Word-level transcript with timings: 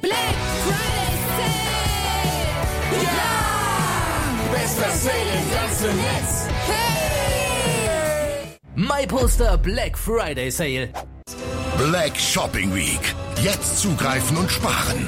Black 0.00 0.34
Friday 0.64 1.16
Sale! 1.36 3.02
Ja! 3.02 4.52
Bester 4.52 4.90
Sale 4.90 5.32
im 5.34 5.50
ganzen 5.52 5.96
Netz! 5.96 6.46
Hey! 6.66 8.58
MyPoster 8.74 9.58
Black 9.58 9.98
Friday 9.98 10.50
Sale. 10.50 10.88
Black 11.78 12.16
Shopping 12.16 12.74
Week. 12.74 13.14
Jetzt 13.42 13.80
zugreifen 13.80 14.36
und 14.36 14.50
sparen. 14.50 15.06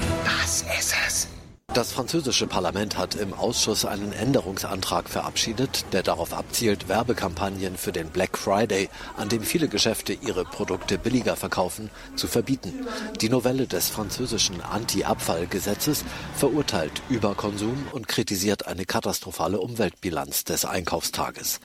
Das 1.75 1.91
französische 1.91 2.47
Parlament 2.47 2.99
hat 2.99 3.15
im 3.15 3.33
Ausschuss 3.33 3.87
einen 3.87 4.13
Änderungsantrag 4.13 5.09
verabschiedet, 5.09 5.87
der 5.93 6.03
darauf 6.03 6.35
abzielt, 6.35 6.87
Werbekampagnen 6.87 7.79
für 7.79 7.93
den 7.93 8.11
Black 8.11 8.37
Friday, 8.37 8.91
an 9.17 9.31
dem 9.31 9.41
viele 9.41 9.69
Geschäfte 9.69 10.13
ihre 10.13 10.45
Produkte 10.45 10.99
billiger 10.99 11.35
verkaufen, 11.35 11.89
zu 12.15 12.27
verbieten. 12.27 12.87
Die 13.23 13.31
Novelle 13.31 13.67
des 13.67 13.89
französischen 13.89 14.61
Anti-Abfallgesetzes 14.61 16.05
verurteilt 16.37 17.01
Überkonsum 17.09 17.87
und 17.93 18.07
kritisiert 18.07 18.67
eine 18.67 18.85
katastrophale 18.85 19.59
Umweltbilanz 19.59 20.45
des 20.45 20.67
Einkaufstages. 20.67 21.61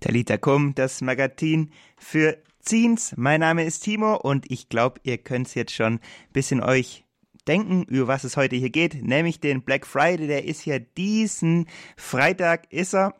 Talita 0.00 0.36
Kum, 0.36 0.74
das 0.74 1.00
Magazin 1.00 1.72
für 1.96 2.36
Teens. 2.66 3.14
Mein 3.16 3.40
Name 3.40 3.64
ist 3.64 3.80
Timo 3.80 4.16
und 4.16 4.50
ich 4.50 4.68
glaube, 4.68 5.00
ihr 5.04 5.16
könnt 5.16 5.54
jetzt 5.54 5.72
schon 5.72 5.94
ein 5.94 6.00
bisschen 6.34 6.62
euch 6.62 7.06
denken, 7.48 7.84
über 7.84 8.06
was 8.06 8.24
es 8.24 8.36
heute 8.36 8.56
hier 8.56 8.70
geht, 8.70 9.02
nämlich 9.02 9.40
den 9.40 9.62
Black 9.62 9.86
Friday, 9.86 10.26
der 10.26 10.44
ist 10.44 10.64
ja 10.66 10.78
diesen 10.78 11.66
Freitag, 11.96 12.72
ist 12.72 12.94
er. 12.94 13.14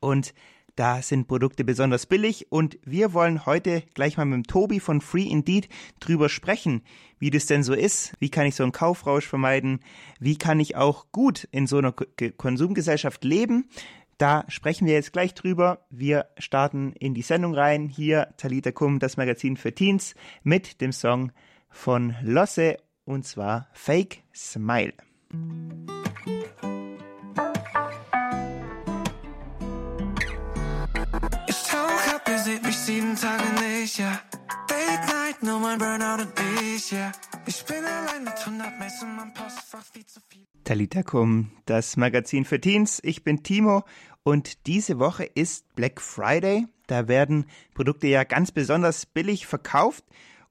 Und 0.00 0.34
da 0.76 1.02
sind 1.02 1.28
Produkte 1.28 1.62
besonders 1.64 2.06
billig 2.06 2.50
und 2.50 2.78
wir 2.84 3.12
wollen 3.12 3.46
heute 3.46 3.84
gleich 3.94 4.16
mal 4.16 4.24
mit 4.24 4.34
dem 4.34 4.46
Tobi 4.46 4.80
von 4.80 5.00
Free 5.00 5.28
Indeed 5.28 5.68
drüber 6.00 6.28
sprechen, 6.28 6.82
wie 7.20 7.30
das 7.30 7.46
denn 7.46 7.62
so 7.62 7.74
ist, 7.74 8.12
wie 8.18 8.28
kann 8.28 8.46
ich 8.46 8.56
so 8.56 8.64
einen 8.64 8.72
Kaufrausch 8.72 9.26
vermeiden, 9.26 9.80
wie 10.18 10.36
kann 10.36 10.58
ich 10.58 10.74
auch 10.74 11.06
gut 11.12 11.46
in 11.52 11.68
so 11.68 11.78
einer 11.78 11.92
Konsumgesellschaft 11.92 13.22
leben. 13.22 13.68
Da 14.18 14.44
sprechen 14.48 14.86
wir 14.86 14.94
jetzt 14.94 15.12
gleich 15.12 15.34
drüber. 15.34 15.86
Wir 15.90 16.26
starten 16.38 16.92
in 16.98 17.14
die 17.14 17.22
Sendung 17.22 17.54
rein. 17.54 17.88
Hier 17.88 18.34
Talita 18.36 18.72
Kum, 18.72 18.98
das 18.98 19.16
Magazin 19.16 19.56
für 19.56 19.74
Teens 19.74 20.14
mit 20.42 20.80
dem 20.80 20.92
Song 20.92 21.32
von 21.68 22.14
Losse 22.22 22.78
und 23.04 23.26
zwar 23.26 23.68
Fake 23.72 24.22
Smile. 24.34 24.94
Ich 31.48 31.62
tauch 31.64 32.14
ab, 32.14 32.28
ihr 32.28 32.38
seht 32.38 32.62
mich 32.62 32.76
sieben 32.76 33.16
Tage 33.16 33.44
nicht, 33.60 33.98
ja. 33.98 34.20
Date 34.68 35.08
Night, 35.08 35.42
nur 35.42 35.60
mein 35.60 35.78
Burnout 35.78 36.22
und 36.22 36.32
ich, 36.62 36.90
ja. 36.90 37.12
Ich 37.46 37.64
bin 37.64 37.84
allein 37.84 38.24
mit 38.24 38.38
100 38.38 38.78
Mails 38.78 39.02
in 39.02 39.16
meinem 39.16 39.34
Postfach, 39.34 39.84
wie 39.92 40.06
zu 40.06 40.20
viel. 40.28 40.46
Talita 40.64 41.02
Kum, 41.02 41.50
das 41.66 41.96
Magazin 41.96 42.44
für 42.44 42.60
Teens. 42.60 43.00
Ich 43.02 43.22
bin 43.22 43.42
Timo 43.42 43.84
und 44.22 44.66
diese 44.66 44.98
Woche 44.98 45.24
ist 45.24 45.74
Black 45.74 46.00
Friday. 46.00 46.66
Da 46.86 47.06
werden 47.08 47.46
Produkte 47.74 48.06
ja 48.06 48.24
ganz 48.24 48.50
besonders 48.50 49.04
billig 49.04 49.46
verkauft. 49.46 50.04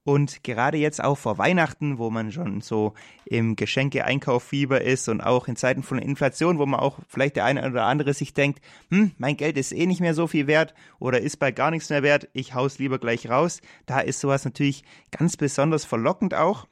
Und 0.06 0.44
gerade 0.44 0.78
jetzt 0.78 1.02
auch 1.02 1.18
vor 1.18 1.38
Weihnachten, 1.38 1.98
wo 1.98 2.10
man 2.10 2.32
schon 2.34 2.60
so 2.60 2.94
im 3.24 3.56
Geschenke-Einkauf-Fieber 3.56 4.82
ist 4.82 5.08
und 5.08 5.22
auch 5.22 5.48
in 5.48 5.56
Zeiten 5.56 5.82
von 5.82 5.98
Inflation, 5.98 6.60
wo 6.60 6.66
man 6.66 6.82
auch 6.82 7.00
vielleicht 7.08 7.38
der 7.38 7.46
eine 7.46 7.66
oder 7.70 7.86
andere 7.86 8.14
sich 8.14 8.34
denkt, 8.34 8.62
hm, 8.90 9.12
mein 9.18 9.38
Geld 9.38 9.58
ist 9.58 9.72
eh 9.72 9.86
nicht 9.86 10.02
mehr 10.02 10.14
so 10.14 10.28
viel 10.28 10.46
wert 10.46 10.74
oder 11.00 11.22
ist 11.22 11.38
bald 11.38 11.56
gar 11.56 11.72
nichts 11.72 11.90
mehr 11.90 12.04
wert, 12.04 12.28
ich 12.34 12.54
hau's 12.54 12.80
lieber 12.80 13.00
gleich 13.00 13.30
raus. 13.30 13.62
Da 13.86 14.02
ist 14.02 14.20
sowas 14.20 14.44
natürlich 14.44 14.84
ganz 15.12 15.38
besonders 15.38 15.86
verlockend 15.86 16.34
auch. 16.34 16.68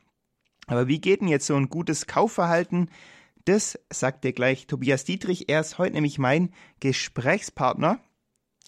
Aber 0.67 0.89
wie 0.89 0.99
geht 0.99 1.21
denn 1.21 1.29
jetzt 1.29 1.47
so 1.47 1.55
ein 1.55 1.69
gutes 1.69 2.07
Kaufverhalten? 2.07 2.89
Das 3.45 3.79
sagt 3.89 4.25
dir 4.25 4.33
gleich 4.33 4.67
Tobias 4.67 5.05
Dietrich. 5.05 5.49
Er 5.49 5.61
ist 5.61 5.77
heute 5.77 5.93
nämlich 5.93 6.19
mein 6.19 6.53
Gesprächspartner. 6.81 7.99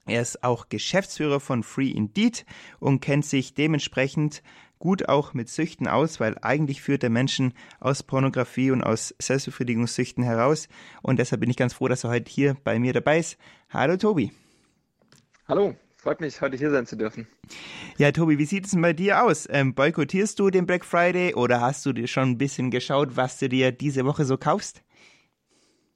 Er 0.06 0.22
ist 0.22 0.44
auch 0.44 0.68
Geschäftsführer 0.68 1.40
von 1.40 1.64
Free 1.64 1.90
Indeed 1.90 2.46
und 2.80 3.00
kennt 3.00 3.25
sich 3.25 3.53
dementsprechend 3.53 4.44
gut 4.78 5.08
auch 5.08 5.34
mit 5.34 5.47
Süchten 5.47 5.88
aus, 5.88 6.19
weil 6.19 6.38
eigentlich 6.41 6.81
führt 6.81 7.03
er 7.06 7.09
Menschen 7.09 7.53
aus 7.80 8.03
Pornografie 8.03 8.72
und 8.72 8.84
aus 8.84 9.16
Selbstbefriedigungssüchten 9.18 10.25
heraus. 10.25 10.68
Und 11.02 11.19
deshalb 11.19 11.40
bin 11.40 11.50
ich 11.50 11.56
ganz 11.56 11.74
froh, 11.74 11.88
dass 11.88 12.03
er 12.03 12.09
heute 12.09 12.30
hier 12.30 12.58
bei 12.66 12.80
mir 12.80 12.91
dabei 12.91 13.19
ist. 13.19 13.38
Hallo 13.69 13.96
Tobi. 13.96 14.34
Hallo, 15.47 15.75
freut 15.96 16.20
mich, 16.20 16.41
heute 16.41 16.58
hier 16.58 16.70
sein 16.70 16.85
zu 16.85 16.97
dürfen. 16.97 17.25
Ja, 17.97 18.12
Tobi, 18.12 18.38
wie 18.38 18.46
sieht 18.46 18.66
es 18.66 18.72
denn 18.72 18.81
bei 18.81 18.91
dir 18.91 19.24
aus? 19.24 19.47
Ähm, 19.50 19.74
boykottierst 19.74 20.38
du 20.38 20.50
den 20.50 20.66
Black 20.66 20.84
Friday 20.84 21.34
oder 21.34 21.62
hast 21.62 21.85
du 21.85 21.94
dir 21.94 22.08
schon 22.08 22.31
ein 22.31 22.38
bisschen 22.38 22.72
geschaut, 22.72 23.16
was 23.16 23.40
du 23.40 23.47
dir 23.47 23.72
diese 23.72 24.03
Woche 24.03 24.25
so 24.25 24.38
kaufst? 24.38 24.84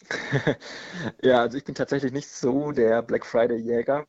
ja, 1.22 1.42
also 1.42 1.58
ich 1.58 1.66
bin 1.66 1.76
tatsächlich 1.76 2.12
nicht 2.12 2.30
so 2.30 2.72
der 2.72 3.02
Black 3.02 3.26
Friday-Jäger, 3.26 4.06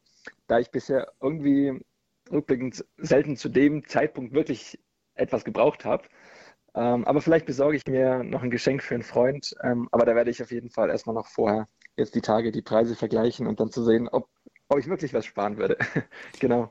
da 0.46 0.58
ich 0.58 0.70
bisher 0.70 1.12
irgendwie 1.20 1.80
rückblickend 2.30 2.84
selten 2.98 3.36
zu 3.36 3.48
dem 3.48 3.86
Zeitpunkt 3.86 4.34
wirklich 4.34 4.78
etwas 5.14 5.44
gebraucht 5.44 5.84
habe. 5.84 6.04
Ähm, 6.74 7.04
aber 7.06 7.20
vielleicht 7.20 7.46
besorge 7.46 7.76
ich 7.76 7.86
mir 7.86 8.22
noch 8.22 8.42
ein 8.42 8.50
Geschenk 8.50 8.82
für 8.82 8.94
einen 8.94 9.02
Freund. 9.02 9.54
Ähm, 9.62 9.88
aber 9.90 10.04
da 10.04 10.14
werde 10.14 10.30
ich 10.30 10.42
auf 10.42 10.52
jeden 10.52 10.70
Fall 10.70 10.90
erstmal 10.90 11.14
noch 11.14 11.26
vorher 11.26 11.66
jetzt 11.96 12.14
die 12.14 12.20
Tage 12.20 12.52
die 12.52 12.62
Preise 12.62 12.94
vergleichen 12.94 13.46
und 13.46 13.60
dann 13.60 13.70
zu 13.70 13.84
sehen, 13.84 14.08
ob, 14.08 14.28
ob 14.68 14.78
ich 14.78 14.88
wirklich 14.88 15.12
was 15.14 15.26
sparen 15.26 15.56
würde. 15.56 15.76
genau. 16.40 16.70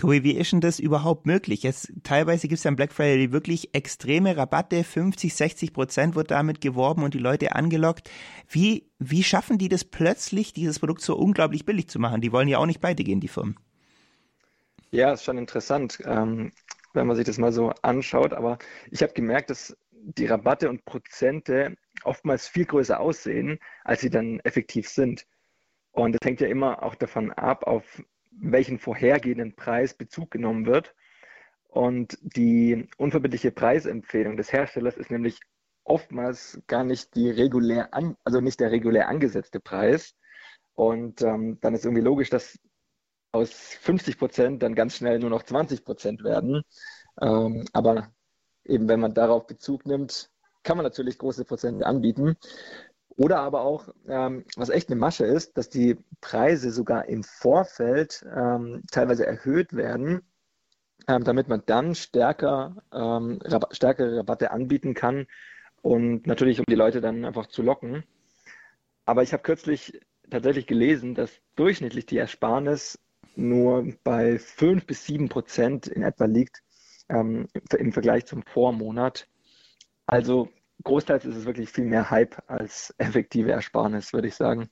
Tobi, 0.00 0.24
wie 0.24 0.32
ist 0.32 0.50
denn 0.50 0.62
das 0.62 0.80
überhaupt 0.80 1.26
möglich? 1.26 1.62
Jetzt, 1.62 1.92
teilweise 2.04 2.48
gibt 2.48 2.56
es 2.56 2.64
ja 2.64 2.70
am 2.70 2.76
Black 2.76 2.90
Friday 2.90 3.32
wirklich 3.32 3.74
extreme 3.74 4.34
Rabatte, 4.34 4.82
50, 4.82 5.34
60 5.34 5.74
Prozent 5.74 6.14
wird 6.14 6.30
damit 6.30 6.62
geworben 6.62 7.02
und 7.02 7.12
die 7.12 7.18
Leute 7.18 7.54
angelockt. 7.54 8.10
Wie, 8.48 8.90
wie 8.98 9.22
schaffen 9.22 9.58
die 9.58 9.68
das 9.68 9.84
plötzlich, 9.84 10.54
dieses 10.54 10.78
Produkt 10.78 11.02
so 11.02 11.18
unglaublich 11.18 11.66
billig 11.66 11.90
zu 11.90 11.98
machen? 11.98 12.22
Die 12.22 12.32
wollen 12.32 12.48
ja 12.48 12.56
auch 12.56 12.64
nicht 12.64 12.80
beide 12.80 13.04
gehen, 13.04 13.20
die 13.20 13.28
Firmen. 13.28 13.58
Ja, 14.90 15.12
ist 15.12 15.24
schon 15.24 15.36
interessant, 15.36 15.98
ähm, 16.06 16.50
wenn 16.94 17.06
man 17.06 17.14
sich 17.14 17.26
das 17.26 17.36
mal 17.36 17.52
so 17.52 17.70
anschaut. 17.82 18.32
Aber 18.32 18.56
ich 18.90 19.02
habe 19.02 19.12
gemerkt, 19.12 19.50
dass 19.50 19.76
die 19.92 20.24
Rabatte 20.24 20.70
und 20.70 20.86
Prozente 20.86 21.76
oftmals 22.04 22.48
viel 22.48 22.64
größer 22.64 22.98
aussehen, 22.98 23.58
als 23.84 24.00
sie 24.00 24.08
dann 24.08 24.40
effektiv 24.44 24.88
sind. 24.88 25.26
Und 25.92 26.12
das 26.12 26.20
hängt 26.24 26.40
ja 26.40 26.48
immer 26.48 26.82
auch 26.82 26.94
davon 26.94 27.32
ab, 27.32 27.64
auf 27.64 28.02
welchen 28.30 28.78
vorhergehenden 28.78 29.54
Preis 29.54 29.94
Bezug 29.94 30.30
genommen 30.30 30.66
wird. 30.66 30.94
Und 31.68 32.18
die 32.20 32.88
unverbindliche 32.96 33.52
Preisempfehlung 33.52 34.36
des 34.36 34.52
Herstellers 34.52 34.96
ist 34.96 35.10
nämlich 35.10 35.38
oftmals 35.84 36.60
gar 36.66 36.84
nicht 36.84 37.14
die 37.14 37.30
regulär 37.30 37.94
an, 37.94 38.16
also 38.24 38.40
nicht 38.40 38.60
der 38.60 38.70
regulär 38.70 39.08
angesetzte 39.08 39.60
Preis. 39.60 40.14
Und 40.74 41.22
ähm, 41.22 41.58
dann 41.60 41.74
ist 41.74 41.84
irgendwie 41.84 42.02
logisch, 42.02 42.30
dass 42.30 42.58
aus 43.32 43.50
50 43.52 44.18
Prozent 44.18 44.62
dann 44.62 44.74
ganz 44.74 44.96
schnell 44.96 45.18
nur 45.18 45.30
noch 45.30 45.42
20 45.42 45.84
Prozent 45.84 46.24
werden. 46.24 46.62
Ähm, 47.20 47.64
aber 47.72 48.12
eben 48.64 48.88
wenn 48.88 49.00
man 49.00 49.14
darauf 49.14 49.46
Bezug 49.46 49.86
nimmt, 49.86 50.30
kann 50.62 50.76
man 50.76 50.84
natürlich 50.84 51.18
große 51.18 51.44
Prozente 51.44 51.86
anbieten. 51.86 52.36
Oder 53.16 53.40
aber 53.40 53.62
auch, 53.62 53.88
ähm, 54.08 54.44
was 54.56 54.70
echt 54.70 54.88
eine 54.88 54.98
Masche 54.98 55.24
ist, 55.24 55.58
dass 55.58 55.68
die 55.68 55.96
Preise 56.20 56.70
sogar 56.70 57.06
im 57.06 57.22
Vorfeld 57.22 58.24
ähm, 58.34 58.82
teilweise 58.90 59.26
erhöht 59.26 59.74
werden, 59.74 60.22
ähm, 61.08 61.24
damit 61.24 61.48
man 61.48 61.62
dann 61.66 61.94
stärker, 61.94 62.76
ähm, 62.92 63.40
Rab 63.44 63.74
stärkere 63.74 64.18
Rabatte 64.18 64.50
anbieten 64.52 64.94
kann 64.94 65.26
und 65.82 66.26
natürlich, 66.26 66.60
um 66.60 66.66
die 66.68 66.74
Leute 66.74 67.00
dann 67.00 67.24
einfach 67.24 67.46
zu 67.46 67.62
locken. 67.62 68.04
Aber 69.04 69.22
ich 69.22 69.32
habe 69.32 69.42
kürzlich 69.42 70.00
tatsächlich 70.30 70.66
gelesen, 70.66 71.14
dass 71.14 71.32
durchschnittlich 71.56 72.06
die 72.06 72.18
Ersparnis 72.18 72.98
nur 73.34 73.92
bei 74.04 74.38
5 74.38 74.86
bis 74.86 75.06
7 75.06 75.28
Prozent 75.28 75.86
in 75.88 76.02
etwa 76.02 76.26
liegt 76.26 76.62
ähm, 77.08 77.48
im 77.76 77.92
Vergleich 77.92 78.26
zum 78.26 78.42
Vormonat. 78.42 79.26
Also 80.06 80.48
großteils 80.84 81.24
ist 81.24 81.36
es 81.36 81.44
wirklich 81.44 81.70
viel 81.70 81.84
mehr 81.84 82.10
Hype 82.10 82.42
als 82.46 82.94
effektive 82.98 83.52
Ersparnis, 83.52 84.12
würde 84.12 84.28
ich 84.28 84.34
sagen. 84.34 84.68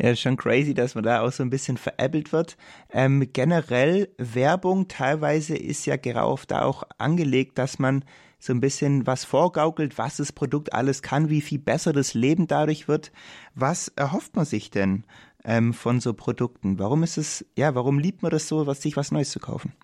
Ja, 0.00 0.10
ist 0.10 0.20
schon 0.20 0.38
crazy, 0.38 0.72
dass 0.72 0.94
man 0.94 1.04
da 1.04 1.20
auch 1.20 1.32
so 1.32 1.42
ein 1.42 1.50
bisschen 1.50 1.76
veräppelt 1.76 2.32
wird. 2.32 2.56
Ähm, 2.90 3.28
generell 3.34 4.08
Werbung 4.16 4.88
teilweise 4.88 5.54
ist 5.56 5.84
ja 5.84 5.96
genau 5.96 6.38
da 6.48 6.62
auch 6.62 6.84
angelegt, 6.96 7.58
dass 7.58 7.78
man 7.78 8.04
so 8.38 8.54
ein 8.54 8.60
bisschen 8.60 9.06
was 9.06 9.26
vorgaukelt, 9.26 9.98
was 9.98 10.16
das 10.16 10.32
Produkt 10.32 10.72
alles 10.72 11.02
kann, 11.02 11.28
wie 11.28 11.42
viel 11.42 11.58
besser 11.58 11.92
das 11.92 12.14
Leben 12.14 12.46
dadurch 12.46 12.88
wird. 12.88 13.12
Was 13.54 13.88
erhofft 13.88 14.36
man 14.36 14.46
sich 14.46 14.70
denn 14.70 15.04
ähm, 15.44 15.74
von 15.74 16.00
so 16.00 16.14
Produkten? 16.14 16.78
Warum 16.78 17.02
ist 17.02 17.18
es, 17.18 17.44
ja, 17.54 17.74
warum 17.74 17.98
liebt 17.98 18.22
man 18.22 18.30
das 18.30 18.48
so, 18.48 18.66
was 18.66 18.80
sich 18.80 18.96
was 18.96 19.12
Neues 19.12 19.30
zu 19.30 19.38
kaufen? 19.38 19.74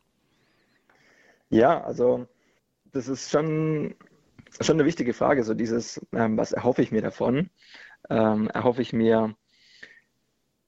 Ja, 1.50 1.84
also 1.84 2.26
das 2.92 3.08
ist 3.08 3.30
schon 3.30 3.94
schon 4.60 4.76
eine 4.76 4.86
wichtige 4.86 5.12
Frage, 5.12 5.44
so 5.44 5.54
dieses, 5.54 6.04
ähm, 6.12 6.36
was 6.36 6.52
erhoffe 6.52 6.82
ich 6.82 6.92
mir 6.92 7.02
davon? 7.02 7.50
Ähm, 8.08 8.48
erhoffe 8.48 8.82
ich 8.82 8.92
mir, 8.92 9.34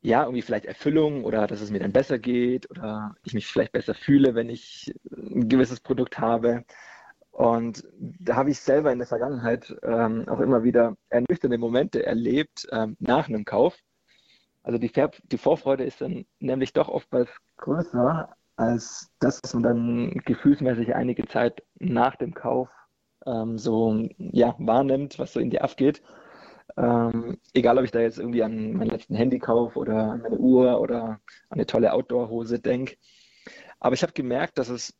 ja, 0.01 0.23
irgendwie 0.23 0.43
vielleicht 0.43 0.67
Erfüllung 0.67 1.25
oder 1.25 1.47
dass 1.47 1.61
es 1.61 1.71
mir 1.71 1.81
dann 1.81 1.93
besser 1.93 2.19
geht 2.19 2.71
oder 2.71 3.15
ich 3.25 3.35
mich 3.35 3.47
vielleicht 3.47 3.73
besser 3.73 3.95
fühle, 3.95 4.35
wenn 4.35 4.49
ich 4.49 4.93
ein 5.11 5.49
gewisses 5.49 5.81
Produkt 5.81 6.19
habe. 6.19 6.65
Und 7.31 7.87
da 7.99 8.37
habe 8.37 8.51
ich 8.51 8.61
selber 8.61 8.91
in 8.93 8.99
der 8.99 9.07
Vergangenheit 9.07 9.75
ähm, 9.83 10.29
auch 10.29 10.41
immer 10.41 10.65
wieder 10.65 10.97
ernüchternde 11.09 11.59
Momente 11.59 12.05
erlebt 12.05 12.67
ähm, 12.73 12.97
nach 12.99 13.29
einem 13.29 13.45
Kauf. 13.45 13.77
Also 14.63 14.79
die, 14.79 14.91
die 15.25 15.39
Vorfreude 15.39 15.85
ist 15.85 16.01
dann 16.01 16.27
nämlich 16.41 16.73
doch 16.73 16.89
oftmals 16.89 17.31
größer 17.59 18.35
als 18.57 19.09
das, 19.21 19.41
was 19.43 19.55
man 19.55 19.63
dann 19.63 20.11
gefühlsmäßig 20.25 20.95
einige 20.95 21.27
Zeit 21.29 21.63
nach 21.79 22.17
dem 22.17 22.35
Kauf 22.35 22.69
ähm, 23.27 23.59
so 23.59 24.09
ja, 24.19 24.55
wahrnimmt, 24.59 25.19
was 25.19 25.33
so 25.33 25.41
in 25.41 25.51
dir 25.51 25.65
abgeht. 25.65 26.03
Ähm, 26.77 27.39
egal, 27.55 27.79
ob 27.79 27.85
ich 27.85 27.91
da 27.91 28.01
jetzt 28.01 28.19
irgendwie 28.19 28.43
an 28.43 28.73
meinen 28.75 28.91
letzten 28.91 29.15
Handykauf 29.15 29.77
oder 29.77 30.13
an 30.13 30.23
meine 30.23 30.37
Uhr 30.37 30.81
oder 30.81 31.03
an 31.05 31.21
eine 31.51 31.67
tolle 31.67 31.93
Outdoor-Hose 31.93 32.61
denke. 32.61 32.97
Aber 33.81 33.95
ich 33.95 34.03
habe 34.03 34.13
gemerkt, 34.13 34.59
dass 34.59 34.69
es 34.69 34.95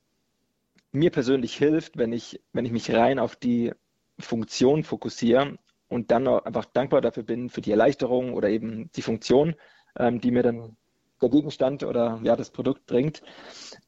mir 0.93 1.11
persönlich 1.11 1.57
hilft, 1.57 1.99
wenn 1.99 2.13
ich, 2.13 2.41
wenn 2.53 2.65
ich 2.65 2.73
mich 2.73 2.93
rein 2.95 3.19
auf 3.19 3.37
die 3.37 3.73
Funktion 4.19 4.85
fokussiere 4.85 5.59
und 5.89 6.11
dann 6.11 6.27
einfach 6.27 6.65
dankbar 6.65 7.01
dafür 7.01 7.23
bin, 7.23 7.51
für 7.51 7.61
die 7.61 7.71
Erleichterung 7.71 8.35
oder 8.35 8.49
eben 8.49 8.91
die 8.93 9.03
Funktion, 9.03 9.55
ähm, 9.97 10.21
die 10.21 10.31
mir 10.31 10.43
dann 10.43 10.77
der 11.19 11.29
Gegenstand 11.29 11.83
oder 11.85 12.21
ja, 12.23 12.37
das 12.37 12.51
Produkt 12.51 12.87
bringt, 12.87 13.23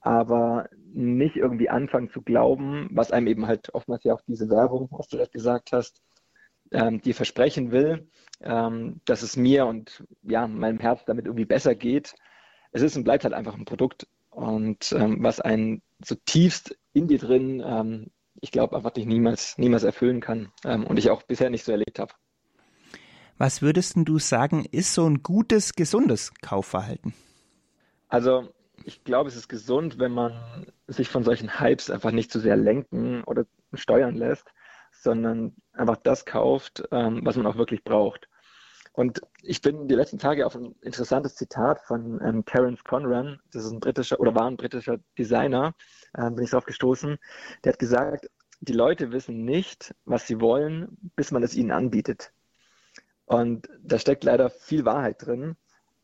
aber 0.01 0.69
nicht 0.93 1.37
irgendwie 1.37 1.69
anfangen 1.69 2.11
zu 2.11 2.23
glauben, 2.23 2.89
was 2.93 3.13
einem 3.13 3.27
eben 3.27 3.47
halt 3.47 3.73
oftmals 3.75 4.05
ja 4.05 4.15
auch 4.15 4.23
diese 4.27 4.49
Werbung, 4.51 4.89
was 4.91 5.09
du 5.09 5.17
das 5.17 5.31
gesagt 5.31 5.73
hast, 5.73 6.03
ähm, 6.73 7.01
dir 7.01 7.15
versprechen 7.15 7.73
will, 7.73 8.09
ähm, 8.41 9.01
dass 9.05 9.23
es 9.23 9.37
mir 9.37 9.67
und 9.67 10.05
ja, 10.23 10.47
meinem 10.47 10.79
Herz 10.79 11.05
damit 11.05 11.27
irgendwie 11.27 11.45
besser 11.45 11.75
geht. 11.75 12.15
Es 12.73 12.83
ist 12.83 12.97
und 12.97 13.05
bleibt 13.05 13.25
halt 13.25 13.35
einfach 13.35 13.55
ein 13.55 13.65
Produkt 13.65 14.07
und 14.31 14.93
ähm, 14.93 15.23
was 15.23 15.41
einen 15.41 15.83
so 16.05 16.15
tiefst 16.25 16.79
in 16.93 17.09
dir 17.09 17.19
drin, 17.19 17.63
ähm, 17.65 18.07
ich 18.41 18.53
glaube, 18.53 18.77
einfach 18.77 18.93
dich 18.93 19.07
niemals, 19.07 19.59
niemals 19.59 19.83
erfüllen 19.83 20.21
kann 20.21 20.53
ähm, 20.65 20.87
und 20.87 20.99
ich 20.99 21.11
auch 21.11 21.23
bisher 21.23 21.51
nicht 21.51 21.65
so 21.65 21.73
erlebt 21.73 21.99
habe. 21.99 22.15
Was 23.41 23.63
würdest 23.63 23.95
du 23.97 24.19
sagen, 24.19 24.67
ist 24.71 24.93
so 24.93 25.07
ein 25.07 25.23
gutes, 25.23 25.73
gesundes 25.73 26.31
Kaufverhalten? 26.43 27.15
Also 28.07 28.53
ich 28.85 29.03
glaube, 29.03 29.31
es 29.31 29.37
ist 29.37 29.49
gesund, 29.49 29.99
wenn 29.99 30.13
man 30.13 30.67
sich 30.89 31.09
von 31.09 31.25
solchen 31.25 31.59
Hypes 31.59 31.89
einfach 31.89 32.11
nicht 32.11 32.31
zu 32.31 32.39
sehr 32.39 32.59
lenken 32.59 33.25
oder 33.25 33.47
steuern 33.73 34.15
lässt, 34.15 34.53
sondern 34.93 35.55
einfach 35.73 35.97
das 35.97 36.27
kauft, 36.27 36.87
ähm, 36.93 37.23
was 37.25 37.37
man 37.37 37.47
auch 37.47 37.57
wirklich 37.57 37.83
braucht. 37.83 38.29
Und 38.93 39.23
ich 39.41 39.63
bin 39.63 39.89
die 39.89 39.95
letzten 39.95 40.19
Tage 40.19 40.45
auf 40.45 40.55
ein 40.55 40.75
interessantes 40.83 41.35
Zitat 41.35 41.81
von 41.81 42.21
ähm, 42.23 42.45
Terence 42.45 42.85
Conran, 42.85 43.41
das 43.53 43.65
ist 43.65 43.73
ein 43.73 43.81
britischer 43.81 44.21
oder 44.21 44.35
war 44.35 44.49
ein 44.49 44.59
britischer 44.59 44.99
Designer, 45.17 45.75
äh, 46.13 46.31
bin 46.31 46.45
ich 46.45 46.51
darauf 46.51 46.67
gestoßen. 46.67 47.17
Der 47.65 47.73
hat 47.73 47.79
gesagt, 47.79 48.29
die 48.61 48.75
Leute 48.75 49.13
wissen 49.13 49.47
nicht, 49.47 49.95
was 50.05 50.27
sie 50.27 50.43
wollen, 50.43 50.99
bis 51.17 51.31
man 51.31 51.43
es 51.43 51.55
ihnen 51.55 51.71
anbietet. 51.71 52.35
Und 53.31 53.69
da 53.81 54.01
steckt 54.01 54.25
leider 54.25 54.51
viel 54.51 54.85
Wahrheit 54.85 55.25
drin. 55.25 55.55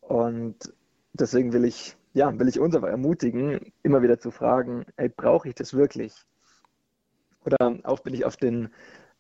Und 0.00 0.72
deswegen 1.12 1.52
will 1.52 1.64
ich, 1.64 1.96
ja, 2.14 2.38
will 2.38 2.46
ich 2.46 2.60
uns 2.60 2.76
aber 2.76 2.88
ermutigen, 2.88 3.72
immer 3.82 4.00
wieder 4.00 4.20
zu 4.20 4.30
fragen, 4.30 4.86
hey, 4.96 5.08
brauche 5.08 5.48
ich 5.48 5.56
das 5.56 5.74
wirklich? 5.74 6.14
Oder 7.44 7.80
auch 7.82 7.98
bin 7.98 8.14
ich 8.14 8.24
auf 8.24 8.36
den 8.36 8.68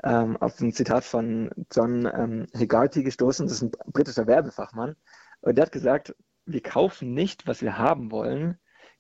ähm, 0.04 0.36
auf 0.36 0.60
ein 0.60 0.72
Zitat 0.72 1.02
von 1.02 1.50
John 1.72 2.06
ähm, 2.06 2.46
Hegarty 2.54 3.02
gestoßen, 3.02 3.48
das 3.48 3.56
ist 3.56 3.62
ein 3.62 3.92
britischer 3.92 4.28
Werbefachmann. 4.28 4.94
Und 5.40 5.58
der 5.58 5.64
hat 5.66 5.72
gesagt, 5.72 6.14
wir 6.44 6.62
kaufen 6.62 7.12
nicht, 7.12 7.48
was 7.48 7.60
wir 7.60 7.76
haben 7.76 8.12
wollen, 8.12 8.56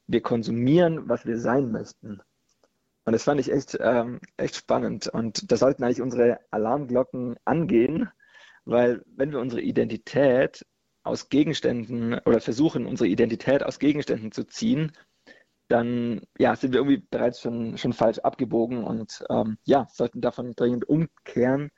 wir 0.08 0.20
konsumieren, 0.20 1.08
was 1.08 1.26
wir 1.26 1.38
sein 1.38 1.70
möchten. 1.70 2.20
Und 3.04 3.12
das 3.12 3.22
fand 3.22 3.38
ich 3.38 3.52
echt, 3.52 3.78
ähm, 3.80 4.18
echt 4.36 4.56
spannend. 4.56 5.06
Und 5.06 5.52
da 5.52 5.56
sollten 5.56 5.84
eigentlich 5.84 6.02
unsere 6.02 6.40
Alarmglocken 6.50 7.36
angehen, 7.44 8.10
weil 8.66 9.02
wenn 9.06 9.32
wir 9.32 9.40
unsere 9.40 9.62
Identität 9.62 10.66
aus 11.02 11.28
Gegenständen 11.28 12.18
oder 12.26 12.40
versuchen, 12.40 12.86
unsere 12.86 13.08
Identität 13.08 13.62
aus 13.62 13.78
Gegenständen 13.78 14.32
zu 14.32 14.44
ziehen, 14.44 14.92
dann 15.68 16.22
ja, 16.38 16.54
sind 16.56 16.72
wir 16.72 16.80
irgendwie 16.80 17.04
bereits 17.10 17.40
schon, 17.40 17.78
schon 17.78 17.92
falsch 17.92 18.18
abgebogen 18.18 18.84
und 18.84 19.24
ähm, 19.30 19.58
ja, 19.64 19.86
sollten 19.92 20.20
davon 20.20 20.54
dringend 20.54 20.88
umkehren 20.88 21.70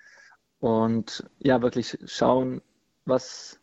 und 0.60 1.24
ja, 1.38 1.62
wirklich 1.62 1.98
schauen, 2.06 2.62
was, 3.04 3.60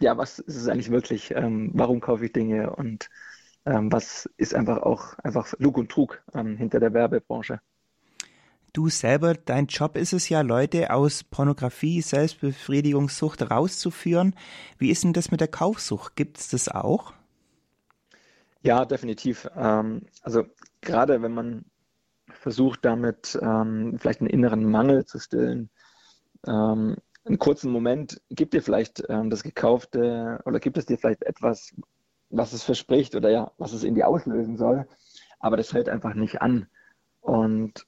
ja, 0.00 0.16
was 0.18 0.38
ist 0.38 0.56
es 0.56 0.68
eigentlich 0.68 0.90
wirklich, 0.90 1.30
ähm, 1.32 1.70
warum 1.74 2.00
kaufe 2.00 2.26
ich 2.26 2.32
Dinge 2.32 2.74
und 2.74 3.08
ähm, 3.66 3.92
was 3.92 4.28
ist 4.36 4.54
einfach 4.54 4.78
auch 4.78 5.18
einfach 5.18 5.54
Lug 5.58 5.78
und 5.78 5.90
Trug 5.90 6.22
ähm, 6.34 6.56
hinter 6.56 6.80
der 6.80 6.94
Werbebranche. 6.94 7.60
Du 8.72 8.88
selber, 8.88 9.34
dein 9.34 9.66
Job 9.66 9.96
ist 9.96 10.12
es 10.12 10.28
ja, 10.28 10.42
Leute 10.42 10.92
aus 10.92 11.24
Pornografie, 11.24 12.02
Selbstbefriedigungssucht 12.02 13.50
rauszuführen. 13.50 14.34
Wie 14.78 14.90
ist 14.90 15.04
denn 15.04 15.12
das 15.12 15.30
mit 15.30 15.40
der 15.40 15.48
Kaufsucht? 15.48 16.16
Gibt 16.16 16.38
es 16.38 16.48
das 16.48 16.68
auch? 16.68 17.14
Ja, 18.62 18.84
definitiv. 18.84 19.48
Ähm, 19.56 20.02
also 20.22 20.44
gerade 20.80 21.22
wenn 21.22 21.32
man 21.32 21.64
versucht, 22.40 22.84
damit 22.84 23.38
ähm, 23.40 23.96
vielleicht 23.98 24.20
einen 24.20 24.30
inneren 24.30 24.64
Mangel 24.64 25.06
zu 25.06 25.18
stillen, 25.18 25.70
ähm, 26.46 26.96
einen 27.24 27.38
kurzen 27.38 27.70
Moment 27.70 28.20
gibt 28.30 28.54
dir 28.54 28.62
vielleicht 28.62 29.02
ähm, 29.08 29.30
das 29.30 29.42
Gekaufte 29.42 30.40
oder 30.44 30.60
gibt 30.60 30.78
es 30.78 30.86
dir 30.86 30.98
vielleicht 30.98 31.22
etwas, 31.22 31.74
was 32.30 32.52
es 32.52 32.62
verspricht 32.62 33.14
oder 33.14 33.30
ja, 33.30 33.52
was 33.58 33.72
es 33.72 33.84
in 33.84 33.94
dir 33.94 34.08
auslösen 34.08 34.56
soll, 34.56 34.86
aber 35.40 35.56
das 35.56 35.72
hält 35.72 35.88
einfach 35.88 36.14
nicht 36.14 36.40
an. 36.42 36.68
Und 37.20 37.86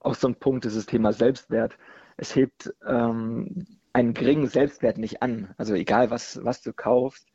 auch 0.00 0.14
so 0.14 0.28
ein 0.28 0.34
Punkt 0.34 0.64
ist 0.64 0.76
das 0.76 0.86
Thema 0.86 1.12
Selbstwert. 1.12 1.76
Es 2.16 2.34
hebt 2.34 2.72
ähm, 2.86 3.66
einen 3.92 4.14
geringen 4.14 4.48
Selbstwert 4.48 4.98
nicht 4.98 5.22
an. 5.22 5.54
Also 5.58 5.74
egal, 5.74 6.10
was, 6.10 6.42
was 6.44 6.62
du 6.62 6.72
kaufst. 6.72 7.26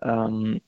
Ähm, 0.00 0.60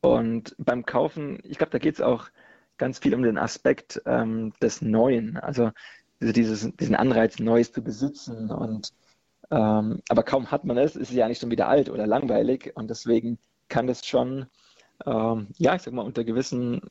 und 0.00 0.54
beim 0.58 0.84
Kaufen, 0.84 1.40
ich 1.44 1.58
glaube, 1.58 1.70
da 1.70 1.78
geht 1.78 1.94
es 1.94 2.00
auch 2.00 2.28
ganz 2.76 2.98
viel 2.98 3.14
um 3.14 3.22
den 3.22 3.38
Aspekt 3.38 4.02
ähm, 4.06 4.52
des 4.60 4.82
Neuen. 4.82 5.36
Also 5.38 5.70
dieses, 6.20 6.70
diesen 6.76 6.94
Anreiz, 6.94 7.38
Neues 7.38 7.72
zu 7.72 7.82
besitzen. 7.82 8.50
Und 8.50 8.92
ähm, 9.50 10.02
aber 10.08 10.22
kaum 10.22 10.50
hat 10.50 10.64
man 10.64 10.76
es, 10.76 10.96
ist 10.96 11.10
es 11.10 11.16
ja 11.16 11.28
nicht 11.28 11.40
schon 11.40 11.50
wieder 11.50 11.68
alt 11.68 11.88
oder 11.88 12.06
langweilig. 12.06 12.72
Und 12.74 12.90
deswegen 12.90 13.38
kann 13.68 13.88
es 13.88 14.04
schon, 14.04 14.46
ähm, 15.06 15.48
ja, 15.56 15.74
ich 15.74 15.82
sag 15.82 15.94
mal, 15.94 16.02
unter 16.02 16.24
gewissen 16.24 16.82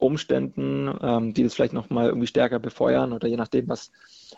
Umständen, 0.00 0.92
ähm, 1.02 1.34
die 1.34 1.42
das 1.42 1.54
vielleicht 1.54 1.72
nochmal 1.72 2.08
irgendwie 2.08 2.26
stärker 2.26 2.58
befeuern 2.58 3.12
oder 3.12 3.28
je 3.28 3.36
nachdem, 3.36 3.68
was 3.68 3.90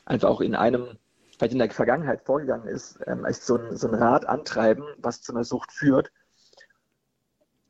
einfach 0.04 0.28
auch 0.28 0.40
in 0.40 0.54
einem, 0.54 0.98
vielleicht 1.38 1.52
in 1.52 1.58
der 1.58 1.70
Vergangenheit 1.70 2.22
vorgegangen 2.22 2.66
ist, 2.66 2.98
ähm, 3.06 3.24
echt 3.24 3.42
so 3.42 3.56
ein, 3.56 3.76
so 3.76 3.88
ein 3.88 3.94
Rad 3.94 4.26
antreiben, 4.26 4.84
was 4.98 5.22
zu 5.22 5.32
einer 5.32 5.44
Sucht 5.44 5.72
führt. 5.72 6.10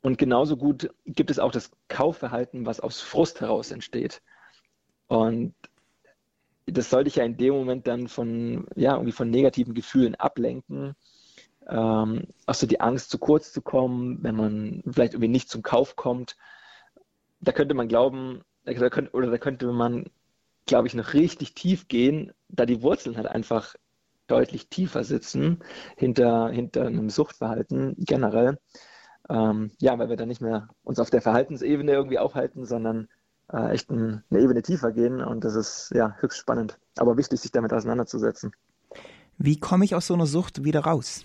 Und 0.01 0.19
genauso 0.19 0.57
gut 0.57 0.91
gibt 1.07 1.31
es 1.31 1.39
auch 1.39 1.53
das 1.53 1.71
Kaufverhalten, 1.89 2.67
was 2.67 2.81
aus 2.81 3.01
Frust 3.01 3.41
heraus 3.41 3.71
entsteht. 3.71 4.21
Und 5.07 5.55
das 6.67 6.91
sollte 6.91 7.09
ich 7.09 7.17
ja 7.17 7.25
in 7.25 7.37
dem 7.37 7.55
Moment 7.55 7.87
dann 7.87 8.09
von, 8.09 8.67
ja, 8.75 8.95
irgendwie 8.95 9.13
von 9.13 9.31
negativen 9.31 9.75
Gefühlen 9.75 10.15
ablenken. 10.15 10.95
Ähm, 11.69 12.27
auch 12.47 12.55
so 12.55 12.67
die 12.67 12.81
Angst, 12.81 13.11
zu 13.11 13.19
kurz 13.19 13.53
zu 13.53 13.63
kommen, 13.63 14.19
wenn 14.23 14.35
man 14.35 14.83
vielleicht 14.91 15.13
irgendwie 15.13 15.29
nicht 15.29 15.49
zum 15.49 15.63
Kauf 15.63 15.95
kommt 15.95 16.37
da 17.43 17.53
könnte 17.53 17.75
man 17.75 17.89
glauben, 17.89 18.41
da 18.65 18.73
könnte, 18.89 19.13
oder 19.13 19.31
da 19.31 19.37
könnte 19.37 19.71
man, 19.73 20.07
glaube 20.67 20.87
ich, 20.87 20.95
noch 20.95 21.13
richtig 21.13 21.55
tief 21.55 21.89
gehen, 21.89 22.33
da 22.49 22.65
die 22.65 22.83
Wurzeln 22.83 23.17
halt 23.17 23.27
einfach 23.27 23.75
deutlich 24.29 24.69
tiefer 24.69 25.05
sitzen 25.05 25.59
hinter, 25.97 26.49
hinter 26.49 26.87
einem 26.87 27.11
Suchtverhalten 27.11 27.97
generell. 27.99 28.59
Ähm, 29.29 29.73
ja, 29.79 29.99
weil 29.99 30.09
wir 30.09 30.17
dann 30.17 30.29
nicht 30.29 30.41
mehr 30.41 30.69
uns 30.85 30.99
auf 30.99 31.11
der 31.11 31.21
Verhaltensebene 31.21 31.93
irgendwie 31.93 32.19
aufhalten, 32.19 32.65
sondern 32.65 33.09
äh, 33.53 33.73
echt 33.73 33.91
ein, 33.91 34.23
eine 34.31 34.41
Ebene 34.41 34.63
tiefer 34.63 34.93
gehen 34.93 35.21
und 35.21 35.45
das 35.45 35.55
ist 35.55 35.91
ja 35.95 36.17
höchst 36.21 36.39
spannend, 36.39 36.79
aber 36.97 37.17
wichtig, 37.17 37.41
sich 37.41 37.51
damit 37.51 37.73
auseinanderzusetzen. 37.73 38.53
Wie 39.39 39.59
komme 39.59 39.85
ich 39.85 39.95
aus 39.95 40.07
so 40.07 40.15
einer 40.15 40.27
Sucht 40.27 40.65
wieder 40.65 40.81
raus? 40.81 41.25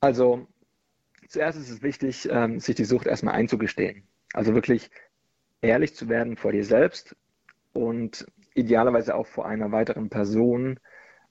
Also 0.00 0.46
zuerst 1.28 1.58
ist 1.58 1.70
es 1.70 1.82
wichtig, 1.82 2.28
ähm, 2.30 2.60
sich 2.60 2.74
die 2.74 2.84
Sucht 2.84 3.06
erstmal 3.06 3.34
einzugestehen. 3.34 4.04
Also 4.32 4.54
wirklich 4.54 4.90
ehrlich 5.60 5.94
zu 5.94 6.08
werden 6.08 6.36
vor 6.36 6.52
dir 6.52 6.64
selbst 6.64 7.16
und 7.72 8.26
idealerweise 8.54 9.14
auch 9.14 9.26
vor 9.26 9.46
einer 9.46 9.72
weiteren 9.72 10.10
Person, 10.10 10.78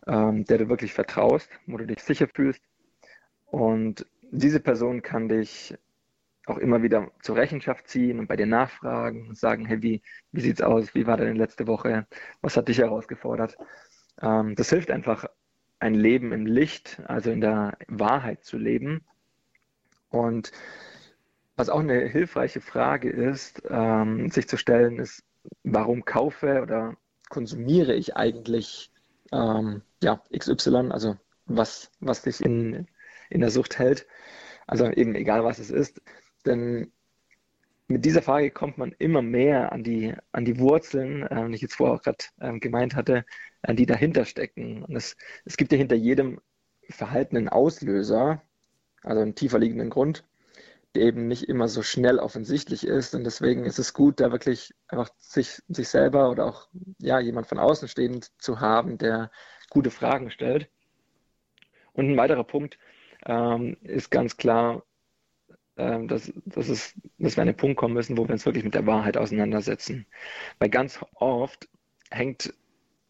ähm, 0.07 0.45
der 0.45 0.59
du 0.59 0.69
wirklich 0.69 0.93
vertraust, 0.93 1.49
wo 1.67 1.77
du 1.77 1.85
dich 1.85 2.01
sicher 2.01 2.27
fühlst. 2.27 2.63
Und 3.45 4.05
diese 4.31 4.59
Person 4.59 5.01
kann 5.01 5.29
dich 5.29 5.75
auch 6.47 6.57
immer 6.57 6.81
wieder 6.81 7.11
zur 7.21 7.35
Rechenschaft 7.35 7.87
ziehen 7.87 8.19
und 8.19 8.27
bei 8.27 8.35
dir 8.35 8.47
nachfragen 8.47 9.27
und 9.29 9.37
sagen, 9.37 9.65
hey, 9.65 9.81
wie, 9.81 10.01
wie 10.31 10.41
sieht's 10.41 10.61
aus? 10.61 10.95
Wie 10.95 11.05
war 11.05 11.17
deine 11.17 11.33
letzte 11.33 11.67
Woche? 11.67 12.07
Was 12.41 12.57
hat 12.57 12.67
dich 12.67 12.79
herausgefordert? 12.79 13.57
Ähm, 14.21 14.55
das 14.55 14.69
hilft 14.69 14.89
einfach, 14.89 15.25
ein 15.79 15.95
Leben 15.95 16.31
im 16.31 16.45
Licht, 16.45 17.01
also 17.07 17.31
in 17.31 17.41
der 17.41 17.77
Wahrheit 17.87 18.43
zu 18.43 18.57
leben. 18.57 19.03
Und 20.09 20.51
was 21.61 21.69
auch 21.69 21.81
eine 21.81 22.07
hilfreiche 22.07 22.59
Frage 22.59 23.11
ist, 23.11 23.61
ähm, 23.69 24.31
sich 24.31 24.47
zu 24.47 24.57
stellen, 24.57 24.97
ist, 24.97 25.23
warum 25.63 26.05
kaufe 26.05 26.59
oder 26.63 26.97
konsumiere 27.29 27.93
ich 27.93 28.15
eigentlich 28.15 28.91
ähm, 29.31 29.83
ja, 30.01 30.23
XY, 30.35 30.89
also 30.89 31.17
was, 31.45 31.91
was 31.99 32.23
dich 32.23 32.41
in, 32.43 32.87
in 33.29 33.41
der 33.41 33.51
Sucht 33.51 33.77
hält. 33.77 34.07
Also 34.65 34.89
eben 34.89 35.13
egal, 35.13 35.43
was 35.43 35.59
es 35.59 35.69
ist. 35.69 36.01
Denn 36.47 36.91
mit 37.87 38.05
dieser 38.05 38.23
Frage 38.23 38.49
kommt 38.49 38.79
man 38.79 38.95
immer 38.97 39.21
mehr 39.21 39.71
an 39.71 39.83
die, 39.83 40.15
an 40.31 40.45
die 40.45 40.57
Wurzeln, 40.57 41.27
äh, 41.27 41.47
die 41.47 41.53
ich 41.53 41.61
jetzt 41.61 41.75
vorher 41.75 41.95
auch 41.95 42.01
gerade 42.01 42.25
äh, 42.39 42.57
gemeint 42.57 42.95
hatte, 42.95 43.23
äh, 43.61 43.75
die 43.75 43.85
dahinter 43.85 44.25
stecken. 44.25 44.83
Und 44.83 44.95
es, 44.95 45.15
es 45.45 45.57
gibt 45.57 45.71
ja 45.71 45.77
hinter 45.77 45.95
jedem 45.95 46.41
Verhalten 46.89 47.37
einen 47.37 47.49
Auslöser, 47.49 48.41
also 49.03 49.21
einen 49.21 49.35
tiefer 49.35 49.59
liegenden 49.59 49.91
Grund, 49.91 50.25
eben 50.95 51.27
nicht 51.27 51.47
immer 51.47 51.67
so 51.67 51.83
schnell 51.83 52.19
offensichtlich 52.19 52.85
ist. 52.85 53.15
Und 53.15 53.23
deswegen 53.23 53.65
ist 53.65 53.79
es 53.79 53.93
gut, 53.93 54.19
da 54.19 54.31
wirklich 54.31 54.73
einfach 54.87 55.09
sich, 55.17 55.61
sich 55.67 55.89
selber 55.89 56.29
oder 56.29 56.45
auch 56.45 56.67
ja, 56.99 57.19
jemand 57.19 57.47
von 57.47 57.59
außen 57.59 57.87
stehend 57.87 58.31
zu 58.41 58.59
haben, 58.59 58.97
der 58.97 59.31
gute 59.69 59.91
Fragen 59.91 60.31
stellt. 60.31 60.69
Und 61.93 62.09
ein 62.09 62.17
weiterer 62.17 62.43
Punkt 62.43 62.77
ähm, 63.25 63.77
ist 63.81 64.11
ganz 64.11 64.37
klar, 64.37 64.83
ähm, 65.77 66.07
dass, 66.07 66.31
dass, 66.45 66.69
es, 66.69 66.93
dass 67.17 67.37
wir 67.37 67.41
an 67.41 67.47
den 67.47 67.57
Punkt 67.57 67.77
kommen 67.77 67.93
müssen, 67.93 68.17
wo 68.17 68.27
wir 68.27 68.33
uns 68.33 68.45
wirklich 68.45 68.63
mit 68.63 68.75
der 68.75 68.85
Wahrheit 68.85 69.17
auseinandersetzen. 69.17 70.05
Weil 70.59 70.69
ganz 70.69 70.99
oft 71.15 71.67
hängt 72.09 72.53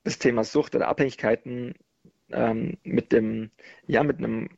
das 0.03 0.19
Thema 0.19 0.43
Sucht 0.43 0.75
oder 0.75 0.87
Abhängigkeiten 0.87 1.75
ähm, 2.31 2.77
mit 2.83 3.11
dem, 3.11 3.51
ja, 3.87 4.03
mit 4.03 4.17
einem 4.17 4.49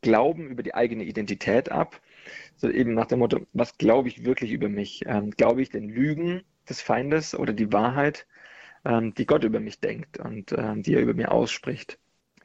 Glauben 0.00 0.48
über 0.48 0.62
die 0.62 0.74
eigene 0.74 1.04
Identität 1.04 1.70
ab. 1.70 2.00
So 2.56 2.68
eben 2.68 2.94
nach 2.94 3.06
dem 3.06 3.20
Motto, 3.20 3.40
was 3.52 3.78
glaube 3.78 4.08
ich 4.08 4.24
wirklich 4.24 4.52
über 4.52 4.68
mich? 4.68 5.02
Ähm, 5.06 5.30
glaube 5.30 5.62
ich 5.62 5.70
den 5.70 5.88
Lügen 5.88 6.42
des 6.68 6.80
Feindes 6.80 7.34
oder 7.34 7.52
die 7.52 7.72
Wahrheit, 7.72 8.26
ähm, 8.84 9.14
die 9.14 9.26
Gott 9.26 9.44
über 9.44 9.60
mich 9.60 9.80
denkt 9.80 10.18
und 10.18 10.52
ähm, 10.52 10.82
die 10.82 10.94
er 10.94 11.02
über 11.02 11.14
mir 11.14 11.32
ausspricht? 11.32 11.98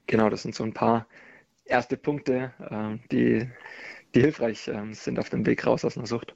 Genau, 0.08 0.30
das 0.30 0.44
sind 0.44 0.56
so 0.56 0.64
ein 0.64 0.74
paar 0.74 1.08
erste 1.66 1.98
Punkte, 1.98 2.54
ähm, 2.70 3.00
die, 3.12 3.48
die 4.16 4.22
hilfreich 4.22 4.68
ähm, 4.68 4.94
sind 4.94 5.20
auf 5.20 5.30
dem 5.30 5.46
Weg 5.46 5.66
raus 5.66 5.86
aus 5.86 5.98
einer 5.98 6.08
Sucht. 6.08 6.36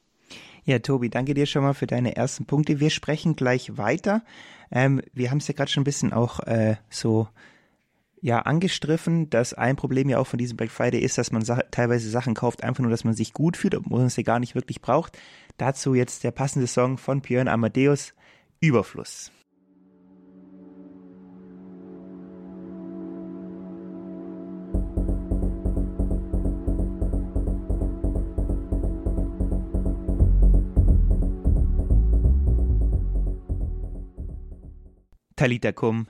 Ja, 0.64 0.80
Tobi, 0.80 1.10
danke 1.10 1.34
dir 1.34 1.46
schon 1.46 1.64
mal 1.64 1.74
für 1.74 1.88
deine 1.88 2.16
ersten 2.16 2.46
Punkte. 2.46 2.80
Wir 2.80 2.90
sprechen 2.90 3.36
gleich 3.36 3.78
weiter. 3.78 4.24
Ähm, 4.72 5.02
wir 5.12 5.30
haben 5.30 5.40
es 5.40 5.48
ja 5.48 5.54
gerade 5.54 5.70
schon 5.70 5.82
ein 5.82 5.86
bisschen 5.86 6.14
auch 6.14 6.40
äh, 6.42 6.78
so 6.90 7.28
ja 8.24 8.40
angestriffen, 8.40 9.30
dass 9.30 9.54
ein 9.54 9.76
Problem 9.76 10.08
ja 10.08 10.18
auch 10.18 10.28
von 10.28 10.38
diesem 10.38 10.56
Black 10.56 10.72
Friday 10.72 11.02
ist, 11.02 11.18
dass 11.18 11.34
man 11.34 11.44
sa 11.44 11.62
teilweise 11.72 12.10
Sachen 12.10 12.34
kauft, 12.34 12.64
einfach 12.64 12.82
nur, 12.82 12.90
dass 12.90 13.04
man 13.04 13.14
sich 13.14 13.34
gut 13.34 13.58
fühlt, 13.58 13.76
obwohl 13.76 13.98
man 13.98 14.08
es 14.08 14.16
ja 14.16 14.24
gar 14.24 14.40
nicht 14.40 14.56
wirklich 14.56 14.82
braucht. 14.82 15.20
Dazu 15.58 15.94
jetzt 15.94 16.24
der 16.24 16.32
passende 16.32 16.68
Song 16.68 16.98
von 16.98 17.22
Björn 17.22 17.50
Amadeus, 17.50 18.14
Überfluss. 18.62 19.30
Talita 35.36 35.74
Kum, 35.74 36.08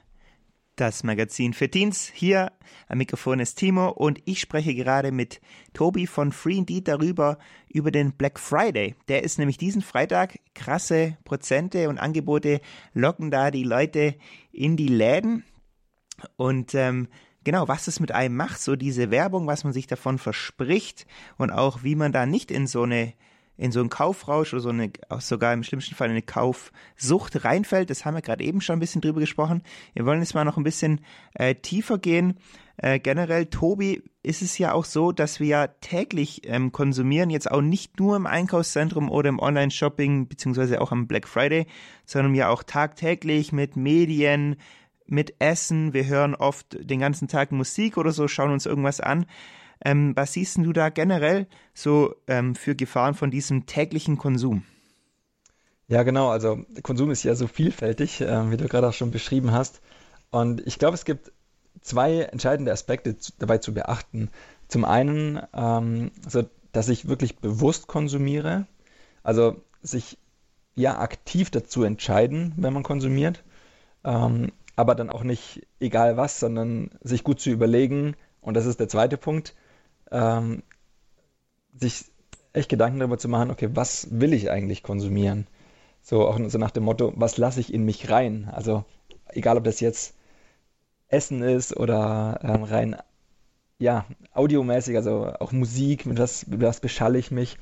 das 0.75 1.03
Magazin 1.03 1.53
für 1.53 1.69
Teens. 1.69 2.09
Hier 2.13 2.51
am 2.87 2.97
Mikrofon 2.97 3.39
ist 3.39 3.55
Timo 3.55 3.89
und 3.89 4.19
ich 4.25 4.39
spreche 4.39 4.73
gerade 4.73 5.11
mit 5.11 5.39
Tobi 5.73 6.07
von 6.07 6.31
Free 6.31 6.57
Indeed 6.57 6.87
darüber, 6.87 7.37
über 7.69 7.91
den 7.91 8.13
Black 8.13 8.39
Friday. 8.39 8.95
Der 9.07 9.23
ist 9.23 9.37
nämlich 9.37 9.57
diesen 9.57 9.81
Freitag. 9.81 10.39
Krasse 10.55 11.17
Prozente 11.23 11.89
und 11.89 11.97
Angebote 11.97 12.61
locken 12.93 13.29
da 13.31 13.51
die 13.51 13.63
Leute 13.63 14.15
in 14.51 14.75
die 14.75 14.87
Läden. 14.87 15.43
Und 16.37 16.73
ähm, 16.75 17.07
genau, 17.43 17.67
was 17.67 17.87
es 17.87 17.99
mit 17.99 18.11
einem 18.11 18.35
macht, 18.35 18.61
so 18.61 18.75
diese 18.75 19.11
Werbung, 19.11 19.47
was 19.47 19.63
man 19.63 19.73
sich 19.73 19.87
davon 19.87 20.17
verspricht 20.17 21.05
und 21.37 21.51
auch 21.51 21.83
wie 21.83 21.95
man 21.95 22.11
da 22.11 22.25
nicht 22.25 22.51
in 22.51 22.67
so 22.67 22.83
eine 22.83 23.13
in 23.57 23.72
so 23.72 23.79
einen 23.79 23.89
Kaufrausch 23.89 24.53
oder 24.53 24.62
so 24.62 24.69
eine, 24.69 24.91
sogar 25.19 25.53
im 25.53 25.63
schlimmsten 25.63 25.95
Fall 25.95 26.10
eine 26.10 26.22
Kaufsucht 26.22 27.45
reinfällt. 27.45 27.89
Das 27.89 28.05
haben 28.05 28.15
wir 28.15 28.22
gerade 28.22 28.43
eben 28.43 28.62
schon 28.62 28.77
ein 28.77 28.79
bisschen 28.79 29.01
drüber 29.01 29.19
gesprochen. 29.19 29.62
Wir 29.93 30.05
wollen 30.05 30.22
jetzt 30.22 30.33
mal 30.33 30.45
noch 30.45 30.57
ein 30.57 30.63
bisschen 30.63 31.01
äh, 31.33 31.55
tiefer 31.55 31.98
gehen. 31.98 32.39
Äh, 32.77 33.00
generell, 33.00 33.45
Tobi, 33.45 34.01
ist 34.24 34.41
es 34.41 34.57
ja 34.57 34.74
auch 34.74 34.86
so, 34.86 35.12
dass 35.12 35.39
wir 35.39 35.48
ja 35.48 35.67
täglich 35.67 36.41
ähm, 36.45 36.72
konsumieren, 36.72 37.29
jetzt 37.29 37.51
auch 37.51 37.62
nicht 37.62 38.00
nur 38.00 38.15
im 38.15 38.25
Einkaufszentrum 38.25 39.12
oder 39.12 39.29
im 39.29 39.39
Online-Shopping, 39.39 40.27
beziehungsweise 40.27 40.81
auch 40.81 40.91
am 40.91 41.07
Black 41.07 41.27
Friday, 41.27 41.67
sondern 42.05 42.33
ja 42.33 42.50
auch 42.50 42.63
tagtäglich 42.63 43.51
mit 43.51 43.75
Medien, 43.75 44.55
mit 45.05 45.36
Essen. 45.39 45.93
Wir 45.93 46.07
hören 46.07 46.33
oft 46.33 46.77
den 46.79 47.00
ganzen 47.00 47.27
Tag 47.27 47.51
Musik 47.51 47.98
oder 47.98 48.12
so, 48.12 48.27
schauen 48.27 48.51
uns 48.51 48.65
irgendwas 48.65 49.00
an. 49.00 49.27
Ähm, 49.83 50.15
was 50.15 50.33
siehst 50.33 50.57
du 50.57 50.73
da 50.73 50.89
generell 50.89 51.47
so 51.73 52.15
ähm, 52.27 52.55
für 52.55 52.75
Gefahren 52.75 53.13
von 53.15 53.31
diesem 53.31 53.65
täglichen 53.65 54.17
Konsum? 54.17 54.63
Ja, 55.87 56.03
genau. 56.03 56.29
Also 56.29 56.65
Konsum 56.81 57.11
ist 57.11 57.23
ja 57.23 57.35
so 57.35 57.47
vielfältig, 57.47 58.21
äh, 58.21 58.51
wie 58.51 58.57
du 58.57 58.67
gerade 58.67 58.87
auch 58.87 58.93
schon 58.93 59.11
beschrieben 59.11 59.51
hast. 59.51 59.81
Und 60.31 60.65
ich 60.65 60.79
glaube, 60.79 60.95
es 60.95 61.05
gibt 61.05 61.31
zwei 61.81 62.21
entscheidende 62.21 62.71
Aspekte 62.71 63.17
zu, 63.17 63.33
dabei 63.37 63.57
zu 63.57 63.73
beachten. 63.73 64.29
Zum 64.67 64.85
einen, 64.85 65.41
ähm, 65.53 66.11
so, 66.27 66.43
dass 66.71 66.89
ich 66.89 67.07
wirklich 67.07 67.37
bewusst 67.37 67.87
konsumiere, 67.87 68.65
also 69.21 69.61
sich 69.81 70.17
ja 70.75 70.99
aktiv 70.99 71.51
dazu 71.51 71.83
entscheiden, 71.83 72.53
wenn 72.57 72.73
man 72.73 72.83
konsumiert, 72.83 73.43
ähm, 74.03 74.51
aber 74.75 74.95
dann 74.95 75.09
auch 75.09 75.23
nicht 75.23 75.67
egal 75.79 76.17
was, 76.17 76.39
sondern 76.39 76.89
sich 77.01 77.23
gut 77.23 77.39
zu 77.39 77.51
überlegen. 77.51 78.15
Und 78.41 78.55
das 78.55 78.65
ist 78.65 78.79
der 78.79 78.89
zweite 78.89 79.17
Punkt, 79.17 79.53
ähm, 80.13 80.63
sich 81.74 82.05
echt 82.53 82.70
Gedanken 82.70 83.00
darüber 83.00 83.17
zu 83.17 83.27
machen, 83.27 83.51
okay, 83.51 83.70
was 83.74 84.08
will 84.12 84.34
ich 84.34 84.51
eigentlich 84.51 84.84
konsumieren? 84.84 85.48
So 86.01 86.27
auch 86.27 86.39
so 86.48 86.58
nach 86.58 86.72
dem 86.72 86.84
Motto, 86.84 87.13
was 87.15 87.38
lasse 87.38 87.60
ich 87.60 87.74
in 87.74 87.84
mich 87.84 88.10
rein? 88.10 88.50
Also 88.51 88.86
egal, 89.29 89.58
ob 89.58 89.63
das 89.63 89.79
jetzt 89.79 90.15
Essen 91.08 91.41
ist 91.41 91.75
oder 91.75 92.39
ähm, 92.43 92.63
rein 92.63 92.96
ja, 93.79 94.05
audiomäßig, 94.34 94.96
also 94.96 95.34
auch 95.39 95.51
Musik, 95.51 96.05
mit 96.05 96.17
was, 96.17 96.48
mit 96.48 96.62
was 96.62 96.79
beschalle 96.79 97.20
ich 97.20 97.32
mich. 97.32 97.58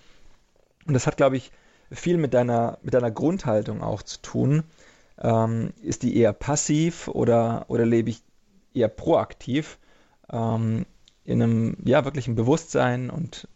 Und 0.86 0.93
das 0.93 1.08
hat, 1.08 1.17
glaube 1.17 1.38
ich, 1.38 1.51
viel 1.91 2.17
mit 2.17 2.34
deiner, 2.34 2.77
mit 2.84 2.93
deiner 2.93 3.12
Grundhaltung 3.12 3.81
auch 3.81 4.03
zu 4.03 4.22
tun. 4.22 4.63
Ähm, 5.20 5.74
ist 5.81 6.03
die 6.03 6.15
eher 6.17 6.34
passiv 6.34 7.08
oder, 7.08 7.65
oder 7.70 7.86
lebe 7.86 8.10
ich 8.10 8.22
eher 8.74 8.88
proaktiv? 8.88 9.79
Ähm, 10.31 10.86
in 11.31 11.41
einem 11.41 11.77
ja 11.83 12.05
wirklichen 12.05 12.35
Bewusstsein 12.35 13.09
und 13.09 13.47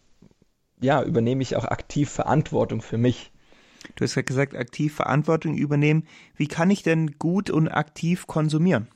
ja, 0.80 1.02
übernehme 1.02 1.42
ich 1.42 1.56
auch 1.56 1.64
aktiv 1.64 2.10
Verantwortung 2.10 2.82
für 2.82 2.98
mich. 2.98 3.30
Du 3.94 4.04
hast 4.04 4.14
ja 4.14 4.22
gesagt, 4.22 4.54
aktiv 4.56 4.94
Verantwortung 4.94 5.54
übernehmen. 5.54 6.06
Wie 6.34 6.48
kann 6.48 6.70
ich 6.70 6.82
denn 6.82 7.18
gut 7.18 7.50
und 7.50 7.68
aktiv 7.68 8.26
konsumieren? 8.26 8.88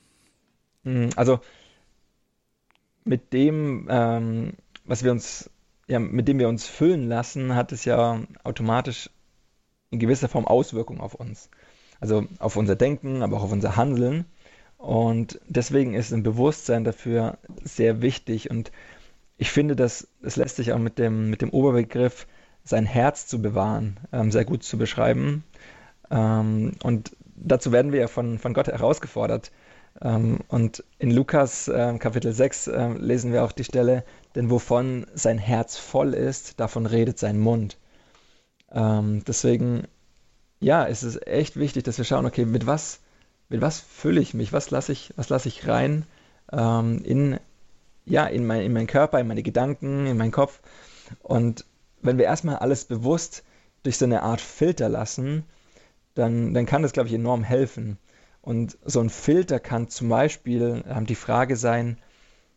Hm, 0.84 1.10
also 1.16 1.40
mit 3.04 3.32
dem, 3.32 3.86
ähm, 3.90 4.52
was 4.84 5.04
wir 5.04 5.12
uns, 5.12 5.50
ja, 5.86 5.98
mit 5.98 6.28
dem 6.28 6.38
wir 6.38 6.48
uns 6.48 6.66
füllen 6.66 7.08
lassen, 7.08 7.54
hat 7.54 7.72
es 7.72 7.84
ja 7.84 8.20
automatisch 8.44 9.10
in 9.90 9.98
gewisser 9.98 10.28
Form 10.28 10.46
Auswirkungen 10.46 11.00
auf 11.00 11.14
uns. 11.14 11.50
Also 12.00 12.26
auf 12.38 12.56
unser 12.56 12.76
Denken, 12.76 13.22
aber 13.22 13.38
auch 13.38 13.44
auf 13.44 13.52
unser 13.52 13.76
Handeln. 13.76 14.24
Und 14.80 15.38
deswegen 15.46 15.92
ist 15.92 16.10
ein 16.10 16.22
Bewusstsein 16.22 16.84
dafür 16.84 17.36
sehr 17.62 18.00
wichtig. 18.00 18.50
Und 18.50 18.72
ich 19.36 19.50
finde, 19.50 19.76
dass 19.76 20.08
es 20.22 20.36
lässt 20.36 20.56
sich 20.56 20.72
auch 20.72 20.78
mit 20.78 20.98
dem, 20.98 21.28
mit 21.28 21.42
dem 21.42 21.50
Oberbegriff 21.50 22.26
sein 22.64 22.86
Herz 22.86 23.26
zu 23.26 23.42
bewahren 23.42 24.00
ähm, 24.10 24.30
sehr 24.30 24.46
gut 24.46 24.62
zu 24.62 24.78
beschreiben. 24.78 25.44
Ähm, 26.10 26.72
und 26.82 27.14
dazu 27.36 27.72
werden 27.72 27.92
wir 27.92 28.00
ja 28.00 28.08
von, 28.08 28.38
von 28.38 28.54
Gott 28.54 28.68
herausgefordert. 28.68 29.52
Ähm, 30.00 30.38
und 30.48 30.82
in 30.98 31.10
Lukas 31.10 31.68
äh, 31.68 31.98
Kapitel 31.98 32.32
6 32.32 32.68
äh, 32.68 32.88
lesen 32.94 33.34
wir 33.34 33.44
auch 33.44 33.52
die 33.52 33.64
Stelle, 33.64 34.02
denn 34.34 34.48
wovon 34.48 35.06
sein 35.12 35.36
Herz 35.36 35.76
voll 35.76 36.14
ist, 36.14 36.58
davon 36.58 36.86
redet 36.86 37.18
sein 37.18 37.38
Mund. 37.38 37.76
Ähm, 38.72 39.24
deswegen, 39.26 39.82
ja, 40.58 40.84
ist 40.84 41.02
es 41.02 41.20
echt 41.26 41.58
wichtig, 41.58 41.84
dass 41.84 41.98
wir 41.98 42.06
schauen, 42.06 42.24
okay, 42.24 42.46
mit 42.46 42.66
was 42.66 43.00
mit 43.50 43.60
was 43.60 43.80
fülle 43.80 44.20
ich 44.20 44.32
mich, 44.32 44.52
was 44.52 44.70
lasse 44.70 44.92
ich, 44.92 45.12
was 45.16 45.28
lasse 45.28 45.48
ich 45.48 45.68
rein 45.68 46.06
ähm, 46.52 47.02
in, 47.04 47.38
ja, 48.06 48.26
in, 48.26 48.46
mein, 48.46 48.62
in 48.62 48.72
meinen 48.72 48.86
Körper, 48.86 49.20
in 49.20 49.28
meine 49.28 49.42
Gedanken, 49.42 50.06
in 50.06 50.16
meinen 50.16 50.30
Kopf. 50.30 50.60
Und 51.22 51.66
wenn 52.00 52.16
wir 52.16 52.24
erstmal 52.24 52.56
alles 52.56 52.84
bewusst 52.84 53.44
durch 53.82 53.98
so 53.98 54.04
eine 54.04 54.22
Art 54.22 54.40
Filter 54.40 54.88
lassen, 54.88 55.44
dann, 56.14 56.54
dann 56.54 56.64
kann 56.64 56.82
das, 56.82 56.92
glaube 56.92 57.08
ich, 57.08 57.14
enorm 57.14 57.42
helfen. 57.42 57.98
Und 58.40 58.78
so 58.84 59.00
ein 59.00 59.10
Filter 59.10 59.60
kann 59.60 59.88
zum 59.88 60.08
Beispiel 60.08 60.82
ähm, 60.88 61.06
die 61.06 61.14
Frage 61.14 61.56
sein, 61.56 61.98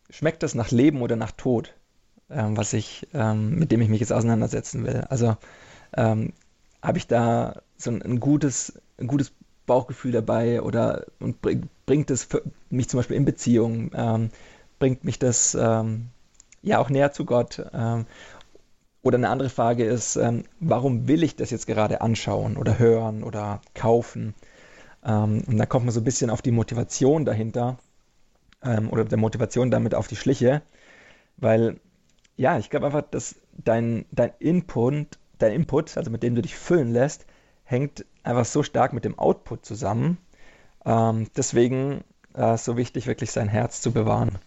schmeckt 0.10 0.44
das 0.44 0.56
nach 0.56 0.72
Leben 0.72 1.02
oder 1.02 1.16
nach 1.16 1.32
Tod, 1.32 1.74
ähm, 2.30 2.56
was 2.56 2.72
ich, 2.74 3.08
ähm, 3.14 3.58
mit 3.58 3.72
dem 3.72 3.82
ich 3.82 3.90
mich 3.90 4.00
jetzt 4.00 4.14
auseinandersetzen 4.14 4.86
will. 4.86 5.06
Also 5.10 5.36
ähm, 5.98 6.34
habe 6.82 6.98
ich 7.00 7.08
da 7.08 7.62
so 7.78 7.90
ein, 7.90 8.02
ein, 8.02 8.20
gutes 8.20 8.80
ein 8.98 9.08
gutes 9.08 9.34
Bauchgefühl 9.66 10.12
dabei 10.12 10.62
oder 10.62 11.06
und 11.20 11.38
bringt 11.86 12.12
es 12.12 12.28
mich 12.70 12.90
zum 12.90 13.00
Beispiel 13.00 13.18
in 13.18 13.26
Beziehung, 13.26 13.92
ähm, 13.94 14.30
bringt 14.80 15.04
mich 15.04 15.20
das 15.20 15.56
ähm, 15.56 16.10
ja 16.62 16.80
auch 16.80 16.90
näher 16.90 17.12
zu 17.12 17.26
Gott. 17.26 17.66
Ähm, 17.74 18.06
oder 19.02 19.18
eine 19.18 19.30
andere 19.30 19.50
Frage 19.50 19.84
ist, 19.86 20.16
ähm, 20.16 20.46
warum 20.60 21.08
will 21.08 21.24
ich 21.24 21.36
das 21.36 21.52
jetzt 21.52 21.68
gerade 21.68 22.02
anschauen 22.02 22.58
oder 22.58 22.80
hören 22.80 23.24
oder 23.24 23.62
kaufen? 23.74 24.34
Ähm, 25.06 25.44
und 25.48 25.58
da 25.58 25.66
kommt 25.66 25.86
man 25.86 25.94
so 25.94 26.00
ein 26.02 26.06
bisschen 26.06 26.30
auf 26.30 26.42
die 26.42 26.52
Motivation 26.52 27.26
dahinter 27.26 27.78
ähm, 28.64 28.90
oder 28.90 29.04
der 29.06 29.18
Motivation 29.18 29.72
damit 29.72 29.94
auf 29.96 30.08
die 30.08 30.16
Schliche, 30.16 30.62
weil 31.38 31.80
ja, 32.38 32.58
ich 32.58 32.70
glaube 32.70 32.88
einfach, 32.88 33.04
dass 33.04 33.36
dein, 33.52 34.06
dein 34.12 34.32
Input, 34.40 35.20
dein 35.38 35.52
Input, 35.52 35.98
also 35.98 36.10
mit 36.10 36.24
dem 36.24 36.36
du 36.36 36.42
dich 36.42 36.56
füllen 36.56 36.92
lässt, 36.92 37.26
hängt 37.64 38.06
einfach 38.24 38.46
so 38.46 38.64
stark 38.64 38.94
mit 38.94 39.06
dem 39.06 39.18
Output 39.18 39.66
zusammen. 39.66 40.18
Ähm, 40.86 41.28
deswegen 41.36 42.04
äh, 42.34 42.58
so 42.58 42.78
wichtig, 42.78 43.08
wirklich 43.08 43.32
sein 43.32 43.48
Herz 43.48 43.82
zu 43.82 43.92
bewahren. 43.92 44.38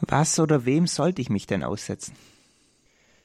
Was 0.00 0.38
oder 0.38 0.64
wem 0.64 0.86
sollte 0.86 1.20
ich 1.20 1.30
mich 1.30 1.46
denn 1.46 1.62
aussetzen? 1.62 2.14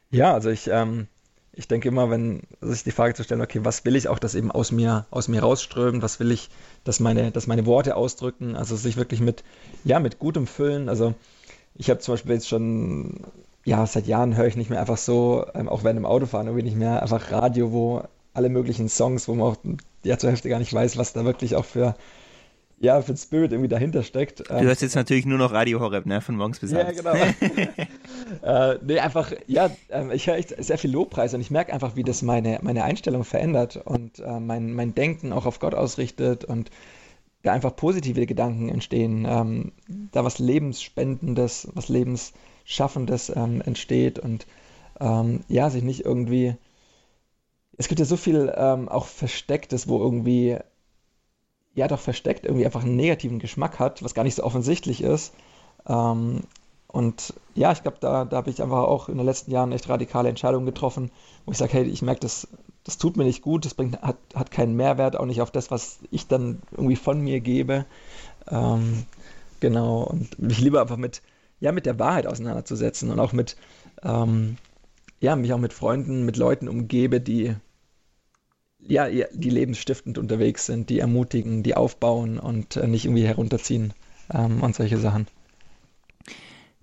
Ja, 0.09 0.33
also 0.33 0.49
ich, 0.49 0.67
ähm, 0.67 1.07
ich 1.53 1.67
denke 1.67 1.87
immer, 1.87 2.09
wenn 2.09 2.43
sich 2.61 2.83
die 2.83 2.91
Frage 2.91 3.13
zu 3.13 3.23
stellen, 3.23 3.41
okay, 3.41 3.61
was 3.63 3.85
will 3.85 3.95
ich 3.95 4.07
auch, 4.07 4.19
dass 4.19 4.35
eben 4.35 4.51
aus 4.51 4.71
mir, 4.71 5.05
aus 5.09 5.27
mir 5.27 5.41
rausströmt, 5.41 6.01
was 6.01 6.19
will 6.19 6.31
ich, 6.31 6.49
dass 6.83 6.99
meine, 6.99 7.31
dass 7.31 7.47
meine 7.47 7.65
Worte 7.65 7.95
ausdrücken, 7.95 8.55
also 8.55 8.75
sich 8.75 8.97
wirklich 8.97 9.21
mit, 9.21 9.43
ja, 9.83 9.99
mit 9.99 10.19
gutem 10.19 10.47
Füllen. 10.47 10.89
Also 10.89 11.15
ich 11.75 11.89
habe 11.89 11.99
zum 11.99 12.13
Beispiel 12.13 12.33
jetzt 12.33 12.49
schon, 12.49 13.21
ja, 13.63 13.85
seit 13.85 14.07
Jahren 14.07 14.35
höre 14.35 14.47
ich 14.47 14.57
nicht 14.57 14.69
mehr 14.69 14.79
einfach 14.79 14.97
so, 14.97 15.45
ähm, 15.53 15.69
auch 15.69 15.83
während 15.83 15.97
dem 15.97 16.05
Autofahren 16.05 16.47
irgendwie 16.47 16.65
nicht 16.65 16.77
mehr 16.77 17.01
einfach 17.01 17.31
Radio, 17.31 17.71
wo 17.71 18.03
alle 18.35 18.49
möglichen 18.49 18.89
Songs, 18.89 19.27
wo 19.27 19.33
man 19.33 19.47
auch 19.47 19.57
ja 20.03 20.17
zur 20.17 20.29
Hälfte 20.29 20.49
gar 20.49 20.59
nicht 20.59 20.73
weiß, 20.73 20.97
was 20.97 21.13
da 21.13 21.25
wirklich 21.25 21.55
auch 21.55 21.65
für 21.65 21.95
ja, 22.79 23.01
für 23.01 23.15
Spirit 23.15 23.51
irgendwie 23.51 23.69
dahinter 23.69 24.03
steckt. 24.03 24.49
Du 24.49 24.61
hörst 24.61 24.81
jetzt 24.81 24.95
natürlich 24.95 25.25
nur 25.25 25.37
noch 25.37 25.53
Radio 25.53 25.79
Horeb, 25.79 26.05
ne, 26.05 26.21
von 26.21 26.35
morgens 26.35 26.59
bis 26.59 26.73
abends. 26.73 27.01
Ja, 27.01 27.13
genau. 27.13 27.25
äh, 28.43 28.77
nee, 28.85 28.99
einfach, 28.99 29.31
ja, 29.47 29.69
äh, 29.89 30.13
ich 30.13 30.27
höre 30.27 30.35
echt 30.35 30.61
sehr 30.63 30.77
viel 30.77 30.91
Lobpreis 30.91 31.33
und 31.33 31.41
ich 31.41 31.51
merke 31.51 31.73
einfach, 31.73 31.95
wie 31.95 32.03
das 32.03 32.21
meine, 32.21 32.59
meine 32.61 32.83
Einstellung 32.83 33.23
verändert 33.23 33.77
und 33.77 34.19
äh, 34.19 34.39
mein, 34.39 34.73
mein 34.73 34.93
Denken 34.93 35.31
auch 35.31 35.45
auf 35.45 35.59
Gott 35.59 35.73
ausrichtet 35.73 36.43
und 36.43 36.69
da 37.43 37.53
einfach 37.53 37.75
positive 37.75 38.25
Gedanken 38.25 38.69
entstehen, 38.69 39.25
ähm, 39.29 39.71
da 40.11 40.25
was 40.25 40.39
Lebensspendendes, 40.39 41.69
was 41.73 41.89
Lebensschaffendes 41.89 43.31
ähm, 43.35 43.61
entsteht 43.61 44.19
und 44.19 44.47
ähm, 44.99 45.41
ja, 45.47 45.69
sich 45.69 45.83
nicht 45.83 46.03
irgendwie 46.03 46.55
es 47.77 47.87
gibt 47.87 47.99
ja 47.99 48.05
so 48.05 48.17
viel 48.17 48.53
ähm, 48.55 48.89
auch 48.89 49.05
Verstecktes, 49.05 49.87
wo 49.87 49.99
irgendwie, 49.99 50.57
ja 51.73 51.87
doch 51.87 51.99
versteckt, 51.99 52.45
irgendwie 52.45 52.65
einfach 52.65 52.83
einen 52.83 52.95
negativen 52.95 53.39
Geschmack 53.39 53.79
hat, 53.79 54.03
was 54.03 54.13
gar 54.13 54.23
nicht 54.23 54.35
so 54.35 54.43
offensichtlich 54.43 55.01
ist. 55.01 55.33
Ähm, 55.87 56.41
und 56.87 57.33
ja, 57.55 57.73
ich 57.73 57.81
glaube, 57.81 57.97
da, 57.99 58.23
da 58.23 58.37
habe 58.37 58.49
ich 58.49 58.63
einfach 58.63 58.83
auch 58.83 59.09
in 59.09 59.17
den 59.17 59.25
letzten 59.25 59.51
Jahren 59.51 59.73
echt 59.73 59.89
radikale 59.89 60.29
Entscheidungen 60.29 60.65
getroffen, 60.65 61.11
wo 61.45 61.51
ich 61.51 61.57
sage, 61.57 61.73
hey, 61.73 61.83
ich 61.83 62.01
merke, 62.01 62.21
das, 62.21 62.47
das 62.85 62.97
tut 62.97 63.17
mir 63.17 63.25
nicht 63.25 63.41
gut, 63.41 63.65
das 63.65 63.73
bringt, 63.73 64.01
hat, 64.01 64.15
hat 64.33 64.49
keinen 64.49 64.77
Mehrwert, 64.77 65.17
auch 65.17 65.25
nicht 65.25 65.41
auf 65.41 65.51
das, 65.51 65.69
was 65.71 65.99
ich 66.11 66.27
dann 66.27 66.61
irgendwie 66.71 66.95
von 66.95 67.19
mir 67.19 67.41
gebe. 67.41 67.85
Ähm, 68.49 69.05
genau, 69.59 70.03
und 70.03 70.39
mich 70.39 70.59
lieber 70.59 70.79
einfach 70.79 70.95
mit, 70.95 71.21
ja, 71.59 71.73
mit 71.73 71.85
der 71.85 71.99
Wahrheit 71.99 72.27
auseinanderzusetzen 72.27 73.11
und 73.11 73.19
auch 73.19 73.33
mit, 73.33 73.57
ähm, 74.01 74.55
ja, 75.19 75.35
mich 75.35 75.51
auch 75.51 75.57
mit 75.57 75.73
Freunden, 75.73 76.25
mit 76.25 76.37
Leuten 76.37 76.69
umgebe, 76.69 77.19
die, 77.19 77.55
ja, 78.87 79.07
die 79.09 79.49
lebensstiftend 79.49 80.17
unterwegs 80.17 80.65
sind, 80.65 80.89
die 80.89 80.99
ermutigen, 80.99 81.63
die 81.63 81.75
aufbauen 81.75 82.39
und 82.39 82.75
äh, 82.75 82.87
nicht 82.87 83.05
irgendwie 83.05 83.25
herunterziehen 83.25 83.93
ähm, 84.33 84.61
und 84.61 84.75
solche 84.75 84.97
Sachen. 84.97 85.27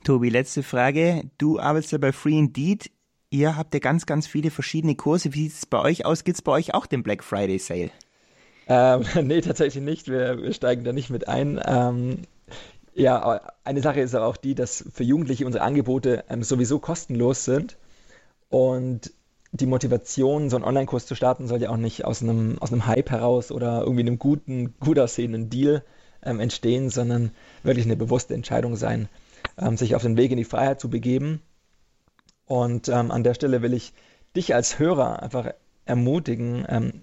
Tobi, 0.05 0.31
letzte 0.31 0.63
Frage. 0.63 1.23
Du 1.39 1.61
arbeitest 1.61 1.93
ja 1.93 1.99
bei 1.99 2.13
Free 2.13 2.39
Indeed. 2.39 2.91
Ihr 3.31 3.57
habt 3.57 3.73
ja 3.73 3.81
ganz, 3.81 4.05
ganz 4.05 4.27
viele 4.27 4.51
verschiedene 4.51 4.97
Kurse. 4.97 5.33
Wie 5.33 5.49
sieht 5.49 5.59
es 5.59 5.67
bei 5.67 5.81
euch 5.81 6.05
aus? 6.05 6.25
Gibt 6.25 6.37
es 6.37 6.43
bei 6.43 6.53
euch 6.53 6.75
auch 6.75 6.87
den 6.87 7.03
Black 7.03 7.23
Friday 7.23 7.59
Sale? 7.59 7.91
Ähm, 8.67 9.05
nee, 9.27 9.41
tatsächlich 9.41 9.83
nicht. 9.83 10.09
Wir, 10.09 10.43
wir, 10.43 10.53
steigen 10.53 10.85
da 10.85 10.93
nicht 10.93 11.11
mit 11.11 11.29
ein. 11.29 11.61
Ähm, 11.65 12.23
ja, 12.95 13.41
eine 13.65 13.81
Sache 13.81 14.01
ist 14.01 14.15
aber 14.15 14.27
auch 14.27 14.37
die, 14.37 14.55
dass 14.55 14.85
für 14.93 15.05
Jugendliche 15.05 15.47
unsere 15.47 15.65
Angebote 15.65 16.25
ähm, 16.29 16.43
sowieso 16.43 16.79
kostenlos 16.79 17.45
sind. 17.45 17.79
Und 18.51 19.13
die 19.53 19.67
Motivation, 19.67 20.49
so 20.49 20.57
einen 20.57 20.65
Online-Kurs 20.65 21.07
zu 21.07 21.15
starten, 21.15 21.47
soll 21.47 21.61
ja 21.61 21.71
auch 21.71 21.77
nicht 21.77 22.05
aus 22.05 22.23
einem, 22.23 22.59
aus 22.61 22.73
einem 22.73 22.87
Hype 22.87 23.11
heraus 23.11 23.53
oder 23.53 23.83
irgendwie 23.83 24.01
einem 24.01 24.19
guten, 24.19 24.75
gut 24.81 24.99
aussehenden 24.99 25.51
Deal 25.51 25.85
ähm, 26.23 26.41
entstehen, 26.41 26.89
sondern 26.89 27.33
wirklich 27.63 27.85
eine 27.85 27.97
bewusste 27.97 28.35
Entscheidung 28.35 28.77
sein, 28.77 29.09
ähm, 29.59 29.77
sich 29.77 29.95
auf 29.95 30.03
den 30.03 30.17
Weg 30.17 30.31
in 30.31 30.39
die 30.39 30.45
Freiheit 30.45 30.81
zu 30.81 30.89
begeben. 30.89 31.43
Und 32.47 32.89
ähm, 32.89 33.11
an 33.11 33.25
der 33.25 33.35
Stelle 33.35 33.61
will 33.61 33.75
ich 33.75 33.93
dich 34.35 34.55
als 34.55 34.79
Hörer 34.79 35.23
einfach 35.23 35.53
ermutigen, 35.85 36.65
ähm, 36.69 37.03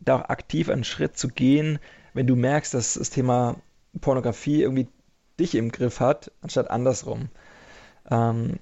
da 0.00 0.16
auch 0.16 0.28
aktiv 0.30 0.70
einen 0.70 0.84
Schritt 0.84 1.18
zu 1.18 1.28
gehen, 1.28 1.78
wenn 2.14 2.26
du 2.26 2.34
merkst, 2.34 2.72
dass 2.72 2.94
das 2.94 3.10
Thema 3.10 3.56
Pornografie 4.00 4.62
irgendwie 4.62 4.88
dich 5.38 5.54
im 5.54 5.70
Griff 5.70 6.00
hat, 6.00 6.32
anstatt 6.40 6.70
andersrum. 6.70 7.28
Ähm, 8.10 8.58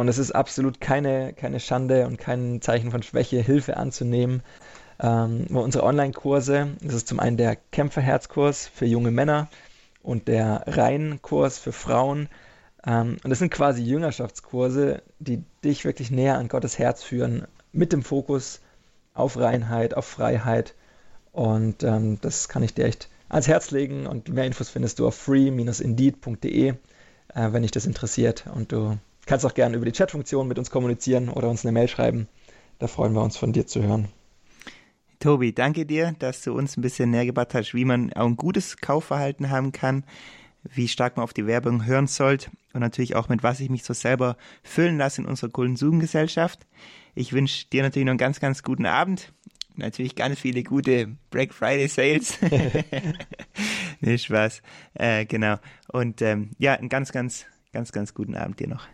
und 0.00 0.08
es 0.08 0.18
ist 0.18 0.32
absolut 0.32 0.80
keine, 0.80 1.32
keine 1.32 1.60
Schande 1.60 2.06
und 2.06 2.18
kein 2.18 2.60
Zeichen 2.60 2.90
von 2.90 3.02
Schwäche, 3.02 3.40
Hilfe 3.40 3.76
anzunehmen. 3.76 4.42
Ähm, 4.98 5.46
unsere 5.50 5.84
Online-Kurse, 5.84 6.76
das 6.82 6.94
ist 6.94 7.08
zum 7.08 7.20
einen 7.20 7.36
der 7.36 7.56
Kämpferherzkurs 7.56 8.66
für 8.66 8.86
junge 8.86 9.10
Männer 9.10 9.48
und 10.02 10.28
der 10.28 10.64
Reihenkurs 10.66 11.58
für 11.58 11.72
Frauen. 11.72 12.28
Ähm, 12.86 13.18
und 13.22 13.30
das 13.30 13.38
sind 13.38 13.52
quasi 13.52 13.82
Jüngerschaftskurse, 13.82 15.02
die 15.18 15.44
dich 15.64 15.84
wirklich 15.84 16.10
näher 16.10 16.38
an 16.38 16.48
Gottes 16.48 16.78
Herz 16.78 17.02
führen, 17.02 17.46
mit 17.72 17.92
dem 17.92 18.02
Fokus 18.02 18.60
auf 19.14 19.36
Reinheit, 19.38 19.94
auf 19.94 20.06
Freiheit. 20.06 20.74
Und 21.32 21.82
ähm, 21.82 22.18
das 22.20 22.48
kann 22.48 22.62
ich 22.62 22.74
dir 22.74 22.84
echt 22.86 23.08
ans 23.28 23.48
Herz 23.48 23.70
legen. 23.70 24.06
Und 24.06 24.28
mehr 24.28 24.44
Infos 24.46 24.68
findest 24.68 24.98
du 24.98 25.06
auf 25.06 25.14
free-indeed.de, 25.14 26.68
äh, 26.68 26.74
wenn 27.34 27.62
dich 27.62 27.70
das 27.70 27.86
interessiert 27.86 28.46
und 28.54 28.72
du 28.72 28.98
kannst 29.30 29.46
auch 29.46 29.54
gerne 29.54 29.76
über 29.76 29.84
die 29.84 29.92
Chatfunktion 29.92 30.48
mit 30.48 30.58
uns 30.58 30.72
kommunizieren 30.72 31.28
oder 31.28 31.48
uns 31.48 31.64
eine 31.64 31.70
Mail 31.70 31.86
schreiben. 31.86 32.26
Da 32.80 32.88
freuen 32.88 33.12
wir 33.12 33.22
uns 33.22 33.36
von 33.36 33.52
dir 33.52 33.64
zu 33.64 33.80
hören. 33.80 34.08
Tobi, 35.20 35.52
danke 35.52 35.86
dir, 35.86 36.16
dass 36.18 36.42
du 36.42 36.52
uns 36.52 36.76
ein 36.76 36.80
bisschen 36.80 37.12
näher 37.12 37.26
gebracht 37.26 37.54
hast, 37.54 37.72
wie 37.72 37.84
man 37.84 38.12
auch 38.14 38.26
ein 38.26 38.34
gutes 38.34 38.78
Kaufverhalten 38.78 39.48
haben 39.48 39.70
kann, 39.70 40.02
wie 40.64 40.88
stark 40.88 41.16
man 41.16 41.22
auf 41.22 41.32
die 41.32 41.46
Werbung 41.46 41.86
hören 41.86 42.08
sollte 42.08 42.50
und 42.72 42.80
natürlich 42.80 43.14
auch 43.14 43.28
mit 43.28 43.44
was 43.44 43.60
ich 43.60 43.70
mich 43.70 43.84
so 43.84 43.94
selber 43.94 44.36
füllen 44.64 44.98
lasse 44.98 45.22
in 45.22 45.28
unserer 45.28 45.52
Konsumgesellschaft. 45.52 46.66
Ich 47.14 47.32
wünsche 47.32 47.68
dir 47.68 47.84
natürlich 47.84 48.06
noch 48.06 48.10
einen 48.10 48.18
ganz, 48.18 48.40
ganz 48.40 48.64
guten 48.64 48.86
Abend. 48.86 49.32
Natürlich 49.76 50.16
ganz 50.16 50.40
viele 50.40 50.64
gute 50.64 51.06
Black 51.30 51.54
Friday 51.54 51.86
Sales. 51.86 52.36
nee, 54.00 54.18
Spaß. 54.18 54.60
Äh, 54.94 55.24
genau. 55.26 55.54
Und 55.86 56.20
ähm, 56.20 56.50
ja, 56.58 56.74
einen 56.74 56.88
ganz, 56.88 57.12
ganz, 57.12 57.46
ganz, 57.72 57.92
ganz 57.92 58.12
guten 58.12 58.34
Abend 58.34 58.58
dir 58.58 58.66
noch. 58.66 58.88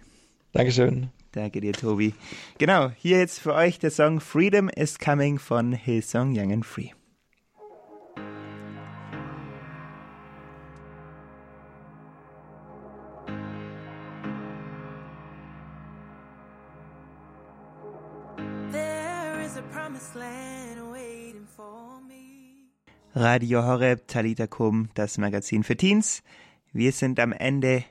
Dankeschön. 0.56 1.10
Danke 1.32 1.60
dir, 1.60 1.74
Tobi. 1.74 2.14
Genau, 2.56 2.90
hier 2.96 3.18
jetzt 3.18 3.40
für 3.40 3.52
euch 3.52 3.78
der 3.78 3.90
Song 3.90 4.20
Freedom 4.20 4.70
is 4.70 4.98
Coming 4.98 5.38
von 5.38 5.72
Hillsong 5.72 6.34
Young 6.34 6.50
and 6.50 6.64
Free. 6.64 6.92
Radio 23.14 23.62
Horeb, 23.62 24.08
Talita 24.08 24.46
Kum, 24.46 24.88
das 24.94 25.18
Magazin 25.18 25.64
für 25.64 25.76
Teens. 25.76 26.22
Wir 26.72 26.92
sind 26.92 27.20
am 27.20 27.32
Ende 27.32 27.84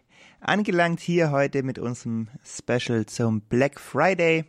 angelangt 0.46 1.00
hier 1.00 1.32
heute 1.32 1.64
mit 1.64 1.80
unserem 1.80 2.30
Special 2.44 3.06
zum 3.06 3.42
Black 3.42 3.80
Friday. 3.80 4.46